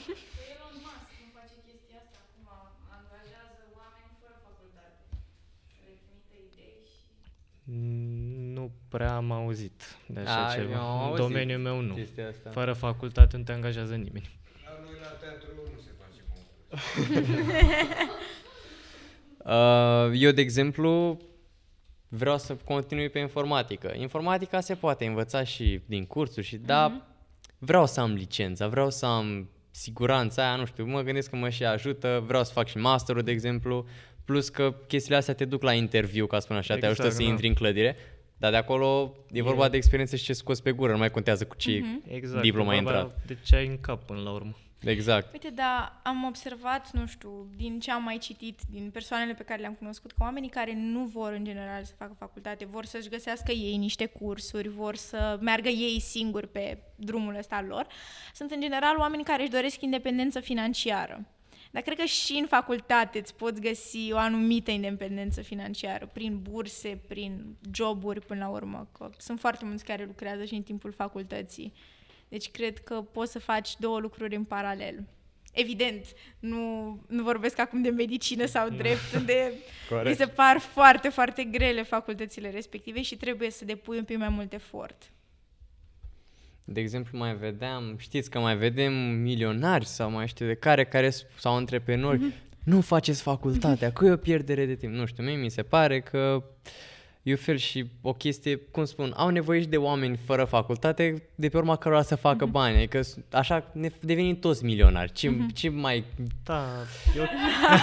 [8.59, 10.19] Elon Musk cum face chestia asta, acum angajează oameni fără facultate.
[10.19, 10.19] Le trimite idei și...
[10.19, 10.79] Nu prea am auzit de așa A, eu ceva.
[10.79, 11.93] am În auzit domeniul meu nu.
[11.93, 12.49] chestia asta.
[12.49, 14.39] Fără facultate nu te angajează nimeni.
[14.65, 17.27] La noi la teatru nu se face concurs.
[19.45, 21.17] Uh, eu, de exemplu,
[22.07, 23.93] vreau să continui pe informatică.
[23.95, 27.03] Informatica se poate învăța și din cursuri, și, dar Mhm.
[27.57, 31.49] vreau să am licența, vreau să am siguranța aia, nu știu, mă gândesc că mă
[31.49, 33.85] și ajută, vreau să fac și masterul, de exemplu,
[34.25, 37.15] plus că chestiile astea te duc la interviu, ca să spun așa, te Exact, ajută
[37.15, 37.29] să da.
[37.29, 37.95] intri în clădire,
[38.39, 41.11] dar de acolo e E- vorba de experiență și ce scoți pe gură, nu mai
[41.11, 42.01] contează cu ce Mhm.
[42.07, 42.41] Exact.
[42.41, 43.25] diploma e ai vorba intrat.
[43.25, 44.53] De ce ai în cap până la urmă.
[44.83, 45.33] Exact.
[45.33, 49.59] Uite, da, am observat, nu știu, din ce am mai citit, din persoanele pe care
[49.61, 53.51] le-am cunoscut, că oamenii care nu vor în general să facă facultate, vor să-și găsească
[53.51, 57.87] ei niște cursuri, vor să meargă ei singuri pe drumul ăsta al lor,
[58.33, 61.25] sunt în general oameni care își doresc independență financiară.
[61.71, 67.01] Dar cred că și în facultate îți poți găsi o anumită independență financiară, prin burse,
[67.07, 71.73] prin joburi până la urmă, că sunt foarte mulți care lucrează și în timpul facultății.
[72.27, 75.03] Deci cred că poți să faci două lucruri în paralel.
[75.53, 76.05] Evident,
[76.39, 79.53] nu, nu vorbesc acum de medicină sau drept, unde
[80.03, 84.29] mi se par foarte, foarte grele facultățile respective și trebuie să depui un pic mai
[84.29, 85.11] mult efort.
[86.71, 91.09] De exemplu, mai vedeam, știți că mai vedem milionari sau mai știu de care, care
[91.09, 92.63] s- sau antreprenori, mm-hmm.
[92.63, 94.93] nu faceți facultatea, că e o pierdere de timp.
[94.93, 96.43] Nu știu, mie mi se pare că
[97.23, 101.23] e un fel și o chestie, cum spun, au nevoie și de oameni fără facultate,
[101.35, 102.51] de pe urma cărora să facă mm-hmm.
[102.51, 102.77] bani.
[102.77, 105.11] Adică s- așa ne devenim toți milionari.
[105.11, 105.53] Ce, mm-hmm.
[105.53, 106.03] ce mai...
[106.43, 106.65] Da,
[107.17, 107.23] eu,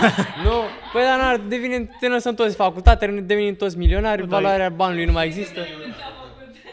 [0.45, 0.53] Nu?
[0.93, 4.69] Păi dar n-ar devine, ne lăsăm toți facultate, ne devenim toți milionari, Nu, dar valoarea
[4.69, 5.61] banului nu mai există.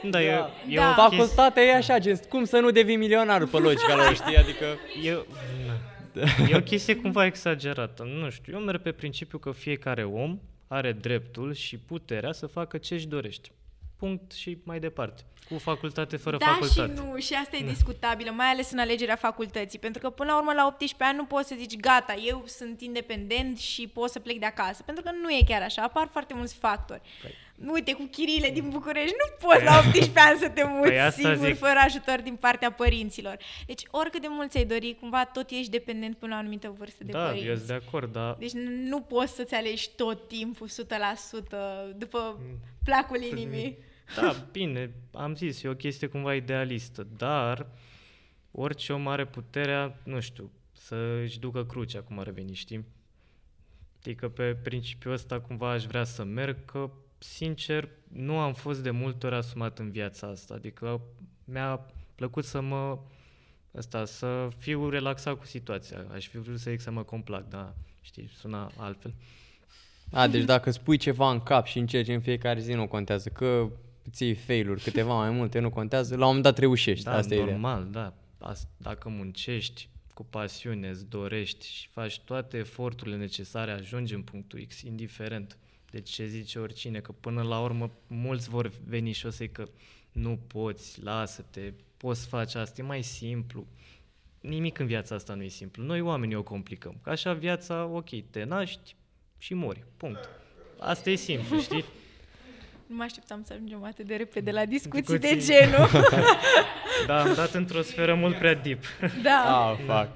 [0.09, 0.25] Da, e,
[0.67, 0.89] e Da.
[0.89, 4.37] o chestie, Facultatea e așa, gen, cum să nu devii milionar pe logica lor, știi?
[4.37, 4.65] Adică...
[5.03, 5.11] e,
[5.67, 6.25] na.
[6.49, 8.03] e o chestie cumva exagerată.
[8.03, 12.77] Nu știu, eu merg pe principiu că fiecare om are dreptul și puterea să facă
[12.77, 13.49] ce își dorește.
[13.95, 15.23] Punct și mai departe.
[15.49, 16.93] Cu facultate, fără da facultate.
[16.95, 20.37] și nu, și asta e discutabilă, mai ales în alegerea facultății, pentru că până la
[20.37, 24.19] urmă la 18 ani nu poți să zici gata, eu sunt independent și pot să
[24.19, 27.01] plec de acasă, pentru că nu e chiar așa, apar foarte mulți factori.
[27.25, 30.99] Păi- Uite, cu chirile din București, nu poți la 18 ani să te muți Păi
[30.99, 31.57] asta singur, zic.
[31.57, 33.37] fără ajutor din partea părinților.
[33.65, 37.03] Deci, oricât de mult ți-ai dori, cumva tot ești dependent până la o anumită vârstă
[37.03, 37.47] de da, părinți.
[37.47, 40.73] eu sunt de acord, dar Deci n- nu poți să-ți alegi tot timpul 100%
[41.95, 42.39] după
[42.83, 43.77] placul inimii.
[44.15, 47.67] Da, bine, am zis, e o chestie cumva idealistă, dar
[48.51, 52.85] orice om are puterea, nu știu, să își ducă crucea, cum ar veni, știi?
[53.99, 58.91] Adică pe principiul ăsta cumva aș vrea să merg, că, sincer, nu am fost de
[58.91, 61.01] multe ori asumat în viața asta, adică
[61.43, 61.85] mi-a
[62.15, 62.99] plăcut să mă,
[63.75, 67.73] ăsta, să fiu relaxat cu situația, aș fi vrut să zic să mă complac, dar,
[68.01, 69.13] știi, suna altfel.
[70.11, 73.29] A, deci dacă spui ceva în cap și încerci în fiecare zi, nu contează.
[73.29, 73.69] Că
[74.11, 76.09] ții fail-uri, câteva mai multe, nu contează.
[76.15, 77.03] La un moment dat reușești.
[77.03, 77.51] Da, Asta e ideea.
[77.51, 78.13] normal, da.
[78.37, 84.65] As- dacă muncești cu pasiune, îți dorești și faci toate eforturile necesare, ajungi în punctul
[84.67, 85.57] X, indiferent
[85.91, 89.67] de ce zice oricine, că până la urmă mulți vor veni și o să că
[90.11, 93.67] nu poți, lasă-te, poți să faci asta, e mai simplu.
[94.41, 95.83] Nimic în viața asta nu e simplu.
[95.83, 96.95] Noi oamenii o complicăm.
[97.01, 98.95] Că așa viața, ok, te naști
[99.37, 99.83] și mori.
[99.97, 100.29] Punct.
[100.79, 101.83] Asta e simplu, știi?
[102.93, 105.53] Nu mă așteptam să ajungem atât de repede la discuții, de Discuții.
[105.53, 105.87] genul.
[107.07, 108.83] Dar am dat într-o sferă mult prea deep.
[109.23, 109.69] da.
[109.69, 110.09] Ah, fac.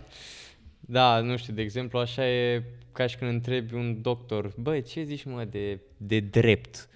[0.79, 5.03] Da, nu știu, de exemplu, așa e ca și când întrebi un doctor, băi, ce
[5.03, 6.89] zici mă de, de drept?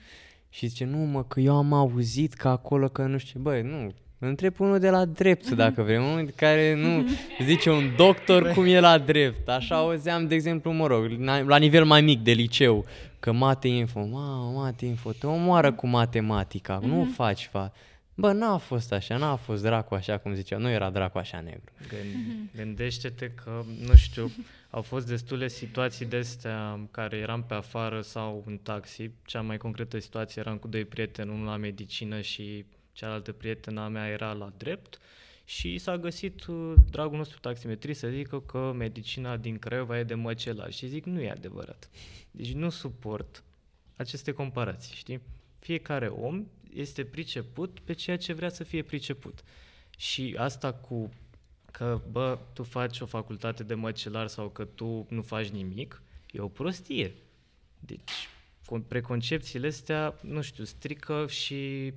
[0.49, 3.93] Și zice, nu mă, că eu am auzit că acolo, că nu știu, băi, nu,
[4.19, 7.07] întreb unul de la drept, dacă vrei, unul care nu
[7.43, 9.49] zice un doctor cum e la drept.
[9.49, 12.86] Așa auzeam, de exemplu, mă rog, la la nivel mai mic de liceu,
[13.22, 17.74] că mate info, mamă, mate info, te omoară cu matematica, nu faci fa.
[18.13, 21.72] Bă, n-a fost așa, n-a fost dracu așa cum zicea, nu era dracu așa negru.
[21.88, 24.32] Gând- Gândește-te că, nu știu,
[24.69, 29.09] au fost destule situații de astea în care eram pe afară sau în taxi.
[29.26, 34.07] Cea mai concretă situație eram cu doi prieteni, unul la medicină și cealaltă prietena mea
[34.07, 34.99] era la drept
[35.52, 40.14] și s-a găsit uh, dragul nostru taximetrist să zică că medicina din Craiova e de
[40.14, 41.89] măcelaj și zic nu e adevărat.
[42.32, 43.43] Deci nu suport
[43.95, 45.22] aceste comparații, știi?
[45.60, 49.43] Fiecare om este priceput pe ceea ce vrea să fie priceput.
[49.97, 51.10] Și asta cu
[51.72, 56.39] că, bă, tu faci o facultate de măcelar sau că tu nu faci nimic, e
[56.39, 57.14] o prostie.
[57.80, 58.28] Deci,
[58.62, 61.93] con- preconcepțiile astea, nu știu, strică și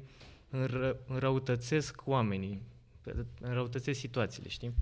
[0.51, 2.74] înră- înrăutățesc oamenii, pe-
[3.41, 4.75] înrăutățesc situațiile, știi?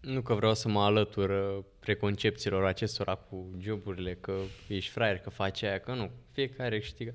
[0.00, 4.34] Nu că vreau să mă alătur uh, preconcepțiilor acestora cu joburile, că
[4.66, 6.10] ești fraier, că faci aia, că nu.
[6.32, 7.14] Fiecare câștigă.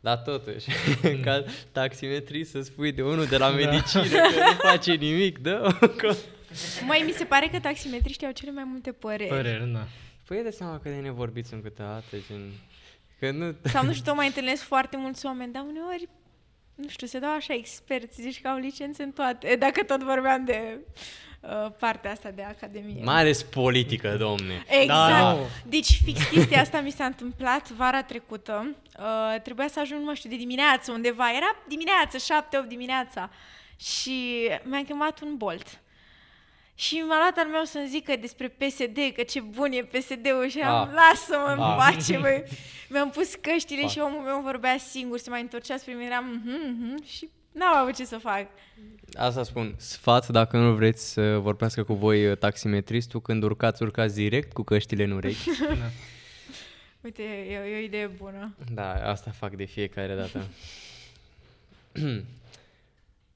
[0.00, 0.68] Dar totuși,
[1.24, 5.78] ca taximetrist să spui de unul de la medicină că nu face nimic, da?
[6.00, 6.14] Că...
[6.86, 9.28] Mai mi se pare că taximetriștii au cele mai multe păreri.
[9.28, 9.86] Păreri, na.
[10.26, 12.40] Păi de seama că de nevorbiți în câteodată, gen...
[13.18, 13.54] Că nu...
[13.62, 16.08] Sau nu știu, tot mai întâlnesc foarte mulți oameni, dar uneori,
[16.82, 20.44] nu știu, se dau așa experți, zici că au licențe în toate, dacă tot vorbeam
[20.44, 20.78] de
[21.40, 23.04] uh, partea asta de academie.
[23.04, 24.64] Mai ales politică, domne.
[24.66, 25.10] Exact.
[25.10, 25.46] Da, nu.
[25.64, 28.74] Deci fix chestia asta mi s-a întâmplat vara trecută.
[28.98, 31.30] Uh, trebuia să ajung, nu știu, de dimineață undeva.
[31.36, 32.16] Era dimineață,
[32.64, 33.30] 7-8 dimineața.
[33.76, 35.80] Și mi-a chemat un bolt.
[36.80, 40.60] Și m-a luat al meu să-mi zică despre PSD, că ce bun e PSD-ul și
[40.60, 40.94] am, Ah.
[40.94, 41.76] lasă-mă în Ah.
[41.78, 42.42] pace, băi.
[42.92, 43.90] Mi-am pus căștile Fac.
[43.90, 47.76] și omul meu vorbea singur, se mai întorcea spre mine, eram, mhm, mhm, și n-am
[47.76, 48.46] avut ce să fac.
[49.14, 54.14] Asta spun, sfat dacă nu vreți să vorbească cu voi uh, taximetristul, când urcați, urcați
[54.14, 55.48] direct cu căștile în urechi.
[57.04, 58.54] Uite, e, e o idee bună.
[58.72, 60.44] Da, asta fac de fiecare dată.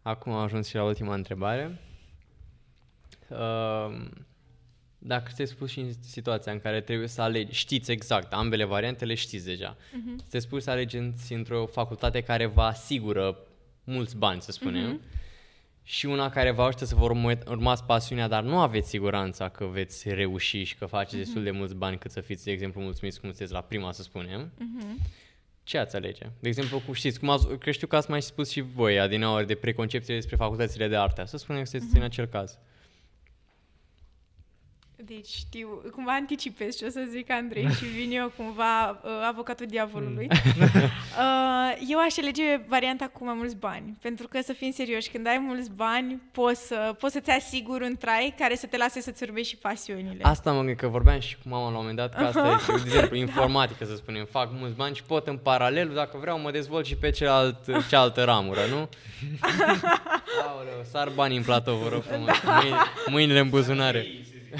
[0.03, 1.79] Acum am ajuns și la ultima întrebare.
[3.29, 4.07] Uh,
[5.07, 9.05] dacă te-ai pus și în situația în care trebuie să alegi, știți exact, ambele variante
[9.05, 9.77] le știți deja.
[9.77, 10.29] Uh-huh.
[10.31, 13.39] Te spus să alegeți într-o facultate care vă asigură
[13.85, 15.83] mulți bani, să spunem, uh-huh.
[15.83, 19.65] și una care vă ajută să vă urmă- urmați pasiunea, dar nu aveți siguranța că
[19.65, 23.21] veți reuși și că faceți destul de mulți bani cât să fiți, de exemplu, mulțumiți
[23.21, 24.53] cum sunteți la prima, să spunem.
[25.63, 26.27] Ce ați alege?
[26.41, 29.47] De exemplu, cum știți, cum ați, că știu că ați mai spus și voi adineaori
[29.47, 31.25] de preconcepție despre facultățile de arte.
[31.25, 32.59] Să spunem că sunteți în acel caz.
[35.07, 39.67] Deci știu, cumva anticipez ce o să zic Andrei și vin eu cumva uh, avocatul
[39.67, 40.29] diavolului.
[41.15, 45.27] Uh, eu aș alege varianta cu mai mulți bani, pentru că să fim serioși, când
[45.27, 49.23] ai mulți bani, poți, să, poți să-ți asiguri un trai care să te lase să-ți
[49.23, 50.19] urmezi și pasiunile.
[50.23, 52.75] Asta mă gândesc că vorbeam și cu mama la un moment dat, că asta e,
[52.75, 54.25] de exemplu, informatică, să spunem.
[54.25, 58.25] Fac mulți bani și pot în paralel, dacă vreau, mă dezvolt și pe celălalt, cealaltă
[58.25, 58.89] ramură, nu?
[60.47, 62.31] Aoleu, sar banii în platou, vă rog frumos.
[62.61, 62.77] Mâine,
[63.07, 64.07] mâinile în buzunare.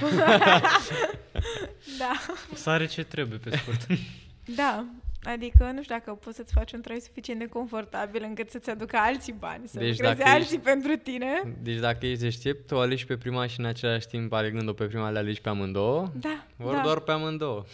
[1.99, 2.13] Da.
[2.55, 3.87] Sare ce trebuie, pe scurt.
[4.57, 4.85] Da,
[5.23, 8.97] adică nu știu dacă poți să-ți faci un trai suficient de confortabil încât să-ți aducă
[8.97, 11.57] alții bani, să Deci deci lucreze dacă alții ești- pentru tine.
[11.63, 15.11] Deci dacă ești deștept, o alegi pe prima și în același timp, alegând-o pe prima,
[15.11, 16.11] le alegi pe amândouă.
[16.21, 16.81] Da, Vor da.
[16.81, 17.65] doar pe amândouă.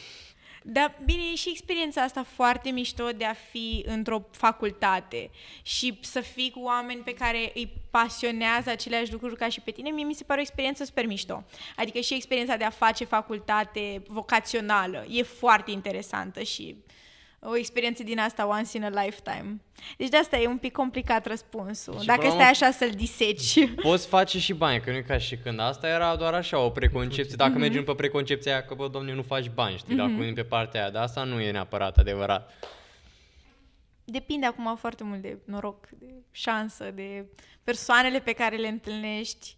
[0.63, 5.31] Dar bine, e și experiența asta foarte mișto de a fi într-o facultate
[5.63, 9.91] și să fii cu oameni pe care îi pasionează aceleași lucruri ca și pe tine,
[9.91, 11.45] mie mi se pare o experiență super mișto.
[11.77, 16.77] Adică și experiența de a face facultate vocațională e foarte interesantă și
[17.43, 19.61] o experiență din asta once in a lifetime.
[19.97, 22.01] Deci de asta e un pic complicat răspunsul.
[22.01, 23.71] Și Dacă până la stai urmă- așa să-l diseci.
[23.83, 25.61] Poți face și bani, că nu e ca și când.
[25.61, 27.37] Asta era doar așa, o preconcepție.
[27.37, 27.61] Dacă Mhm.
[27.61, 30.81] mergem pe preconcepția aia că, bă, domne, nu faci bani, știi, dacă venim pe partea
[30.81, 30.91] aia.
[30.91, 32.53] Dar asta nu e neapărat adevărat.
[34.05, 37.25] Depinde acum foarte mult de noroc, de șansă, de
[37.65, 39.57] persoanele pe care le întâlnești.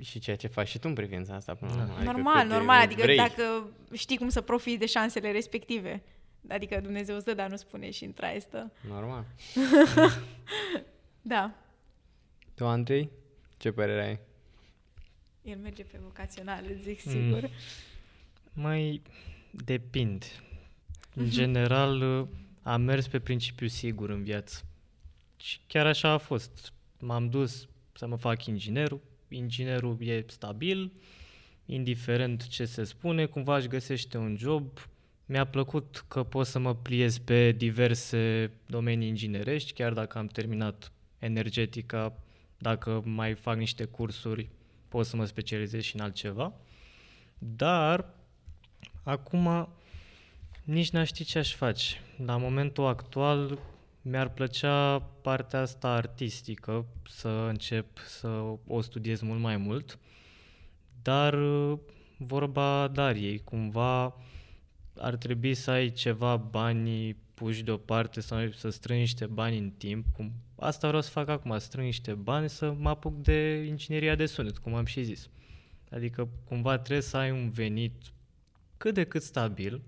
[0.00, 1.54] Și ceea ce faci și tu în privința asta.
[1.54, 1.94] Până la urmă.
[1.94, 3.16] Adică normal, cât de normal, adică vrei.
[3.16, 6.02] dacă știi cum să profiți de șansele respective.
[6.48, 8.72] Adică Dumnezeu îți dă, dar nu spune și în traistă.
[8.88, 9.24] Normal.
[11.22, 11.54] Da,
[12.54, 13.10] Tu, Andrei,
[13.56, 14.18] ce părere ai?
[15.42, 17.12] el merge pe vocațional, îți zic Mm.
[17.12, 17.50] sigur.
[18.52, 19.02] Mai
[19.50, 20.24] depind.
[21.14, 22.28] În general,
[22.62, 24.62] am mers pe principiu sigur în viață.
[25.36, 26.72] Și chiar așa a fost.
[26.98, 29.00] M-am dus să mă fac inginerul.
[29.28, 30.92] Inginerul e stabil,
[31.66, 34.68] indiferent ce se spune, cumva își găsește un job.
[35.26, 40.92] Mi-a plăcut că pot să mă pliez pe diverse domenii inginerești, chiar dacă am terminat
[41.18, 42.18] energetica,
[42.58, 44.48] dacă mai fac niște cursuri,
[44.88, 46.52] pot să mă specializez și în altceva.
[47.38, 48.08] Dar
[49.02, 49.68] acum
[50.64, 52.00] nici n-aș ști ce aș face.
[52.24, 53.58] La momentul actual
[54.02, 58.28] mi-ar plăcea partea asta artistică, să încep să
[58.66, 59.98] o studiez mult mai mult,
[61.02, 61.78] dar uh,
[62.16, 64.16] vorba Dariei, cumva
[64.96, 70.06] ar trebui să ai ceva bani puși deoparte sau să strângi niște bani în timp.
[70.12, 74.26] Cum, asta vreau să fac acum, strâng niște bani să mă apuc de ingineria de
[74.26, 75.28] sunet, cum am și zis.
[75.90, 77.92] Adică cumva trebuie să ai un venit
[78.76, 79.82] cât de cât stabil,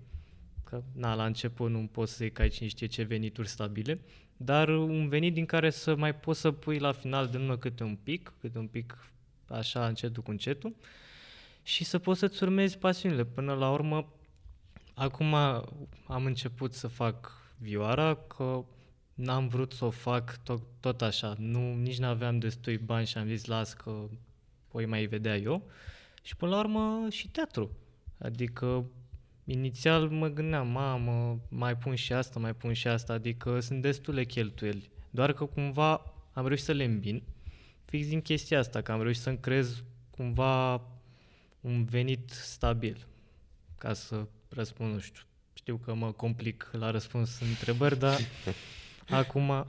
[0.63, 3.99] că na, la început nu poți să zic că ai cine știe ce venituri stabile,
[4.37, 7.83] dar un venit din care să mai poți să pui la final de lună câte
[7.83, 9.11] un pic, câte un pic
[9.47, 10.75] așa încetul cu încetul
[11.63, 13.25] și să poți să-ți urmezi pasiunile.
[13.25, 14.13] Până la urmă,
[14.97, 15.33] acum
[16.07, 18.65] am început să fac vioara, că
[19.13, 21.35] n-am vrut să o fac tot, tot așa.
[21.37, 24.07] Nu, nici n-aveam destui bani și am zis las că
[24.71, 25.69] voi mai vedea eu.
[26.21, 27.71] Și până la urmă și teatru.
[28.17, 28.85] Adică
[29.43, 34.23] inițial mă gândeam, mamă, mai pun și asta, mai pun și asta, adică sunt destule
[34.23, 34.89] cheltuieli.
[35.09, 37.23] Doar că cumva am reușit să le îmbin,
[37.85, 40.81] fix din chestia asta, că am reușit să-mi creez cumva
[41.61, 43.07] un venit stabil,
[43.77, 45.21] ca să răspund, nu știu,
[45.53, 48.19] știu că mă complic la răspuns în întrebări, dar
[49.09, 49.65] acum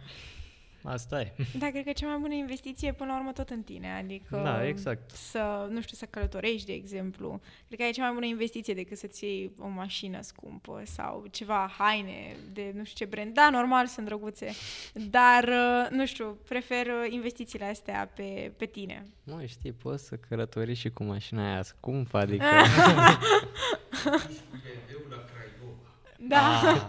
[0.83, 1.33] Asta e.
[1.59, 4.41] Da, cred că cea mai bună investiție e până la urmă tot în tine, adică
[4.45, 5.11] Da, exact.
[5.11, 7.41] să, nu știu, să călătorești, de exemplu.
[7.66, 11.72] Cred că e cea mai bună investiție decât să-ți iei o mașină scumpă sau ceva
[11.79, 13.35] haine de nu știu ce brand.
[13.35, 14.51] Da, normal, sunt drăguțe,
[14.93, 19.07] dar, uh, nu știu, prefer uh, investițiile astea pe, pe tine.
[19.24, 22.45] Mă, știi, poți să călătoriți și cu mașina aia scumpă, adică...
[22.45, 25.89] Cu BMW la Craiova.
[26.18, 26.70] Da.
[26.70, 26.83] Ah,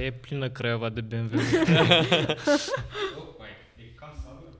[0.00, 1.40] E plină Craiova de BMW.
[3.14, 4.52] Tocmai, e casa lor.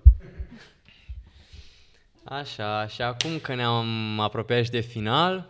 [2.39, 5.47] Așa, și acum că ne-am apropiat și de final,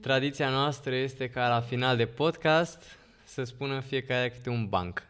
[0.00, 2.82] tradiția noastră este ca la final de podcast
[3.24, 5.02] să spună fiecare câte un banc.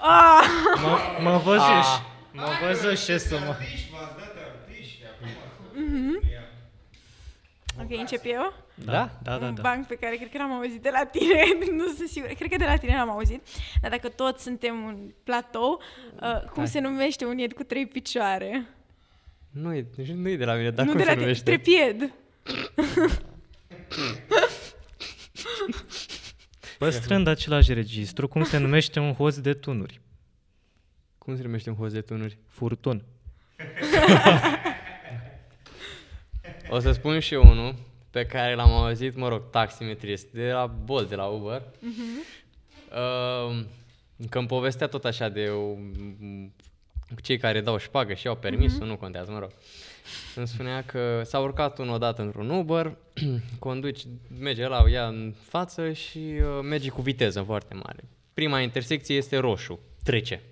[0.00, 0.44] Ah!
[0.82, 2.00] mă, mă văzut și,
[2.32, 3.46] mă văzut și să mă...
[3.46, 5.28] Artiști, v-ați dat artiști acum.
[6.32, 6.42] Ia.
[7.80, 8.52] Ok, încep eu?
[8.74, 9.46] Da, da, da.
[9.46, 9.62] un da.
[9.62, 11.42] banc pe care cred că l-am auzit de la tine,
[11.82, 13.42] nu sunt sigură, cred că de la tine l-am auzit,
[13.80, 15.82] dar dacă toți suntem un platou,
[16.14, 16.68] uh, cum Hai.
[16.68, 18.66] se numește un ied cu trei picioare?
[19.50, 21.56] Nu e, nu e de la mine, dar nu cum de se la tine, numește?
[21.56, 22.12] trepied.
[26.78, 30.00] Păstrând același registru, cum se numește un host de tunuri?
[31.18, 32.38] Cum se numește un host de tunuri?
[32.48, 33.04] Furtun.
[36.70, 37.74] O să spun și eu unul
[38.10, 41.62] pe care l-am auzit, mă rog, taximetrist, de la Bolt, de la Uber.
[42.90, 43.64] Uh,
[44.30, 46.52] că îmi povestea tot așa de um,
[47.22, 49.50] cei care dau șpagă și au permisul, nu contează, mă rog.
[50.34, 52.96] Îmi spunea că s-a urcat unul odată într-un Uber,
[53.58, 54.00] conduci,
[54.38, 58.04] merge la ea în față și uh, merge cu viteză foarte mare.
[58.34, 60.42] Prima intersecție este roșu, trece.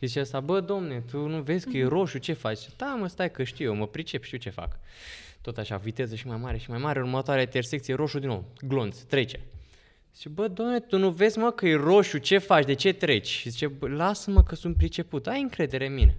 [0.00, 2.60] Zice asta, bă, domne, tu nu vezi că e roșu, ce faci?
[2.76, 4.78] Da, mă, stai că știu eu, mă pricep, știu ce fac.
[5.48, 8.98] Tot așa, viteză și mai mare și mai mare, următoarea intersecție, roșu din nou, glonț,
[8.98, 9.40] trece.
[10.14, 13.26] Zice, bă, doamne, tu nu vezi, mă, că e roșu, ce faci, de ce treci?
[13.26, 16.16] Și zice, bă, lasă-mă că sunt priceput, ai încredere în mine.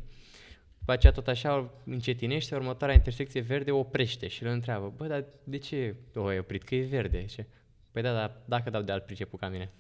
[0.79, 5.57] După aceea tot așa încetinește, următoarea intersecție verde oprește și îl întreabă, bă, dar de
[5.57, 6.63] ce o ai oprit?
[6.63, 7.23] Că e verde.
[7.27, 7.47] Zice,
[7.91, 9.71] păi da, dar dacă dau de alt priceput ca mine.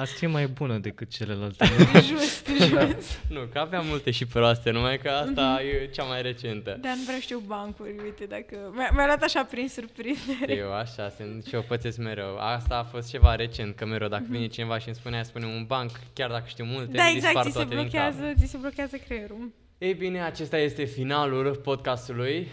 [0.00, 1.64] Asta e mai bună decât celelalte.
[2.08, 3.20] just, just.
[3.28, 6.78] Nu, că aveam multe și proaste, numai că asta e cea mai recentă.
[6.80, 8.56] Dar nu vreau știu bancuri, uite, dacă...
[8.74, 10.54] Mi-a, mi-a luat așa prin surprindere.
[10.54, 12.36] Eu așa sunt și eu pățesc mereu.
[12.36, 15.64] Asta a fost ceva recent, că mereu dacă vine cineva și îmi spunea, spune un
[15.66, 17.90] banc, chiar dacă știu multe, Da, îmi exact, dispar ți se toate din cap.
[17.90, 19.52] blochează, ți se blochează creierul.
[19.78, 22.48] Ei bine, acesta este finalul podcastului.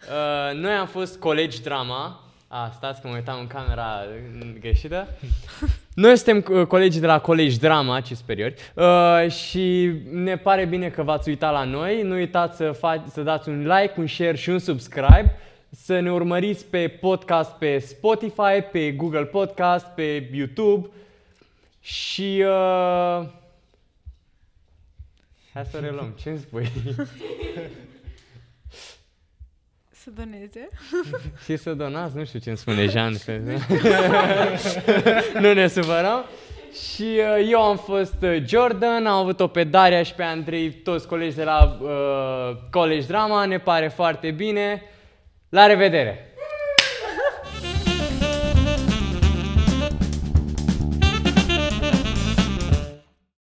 [0.00, 2.29] Uh, Noi am fost colegi drama.
[2.52, 5.08] A, stați că mă uitam în camera mm, greșită.
[5.94, 10.88] Noi suntem uh, colegi de la Colegi Drama, ce superiori, uh, și ne pare bine
[10.88, 12.02] că v-ați uitat la noi.
[12.02, 15.36] Nu uitați să, fa- să dați un like, un share și un subscribe.
[15.70, 20.88] Să ne urmăriți pe podcast pe Spotify, pe Google Podcast, pe YouTube.
[21.80, 22.44] Și...
[22.46, 23.26] Uh,
[25.52, 26.14] Hai să o reluăm.
[26.20, 26.70] Ce îmi spui?
[30.04, 30.68] Să doneze.
[31.44, 33.14] și să donați, nu știu ce îmi spune Jean.
[33.14, 33.32] Să...
[35.42, 36.24] nu ne supărăm.
[36.72, 41.06] Și uh, eu am fost uh, Jordan, am avut-o pe Daria și pe Andrei, toți
[41.06, 44.82] colegi de la uh, College Drama, ne pare foarte bine.
[45.48, 46.29] La revedere!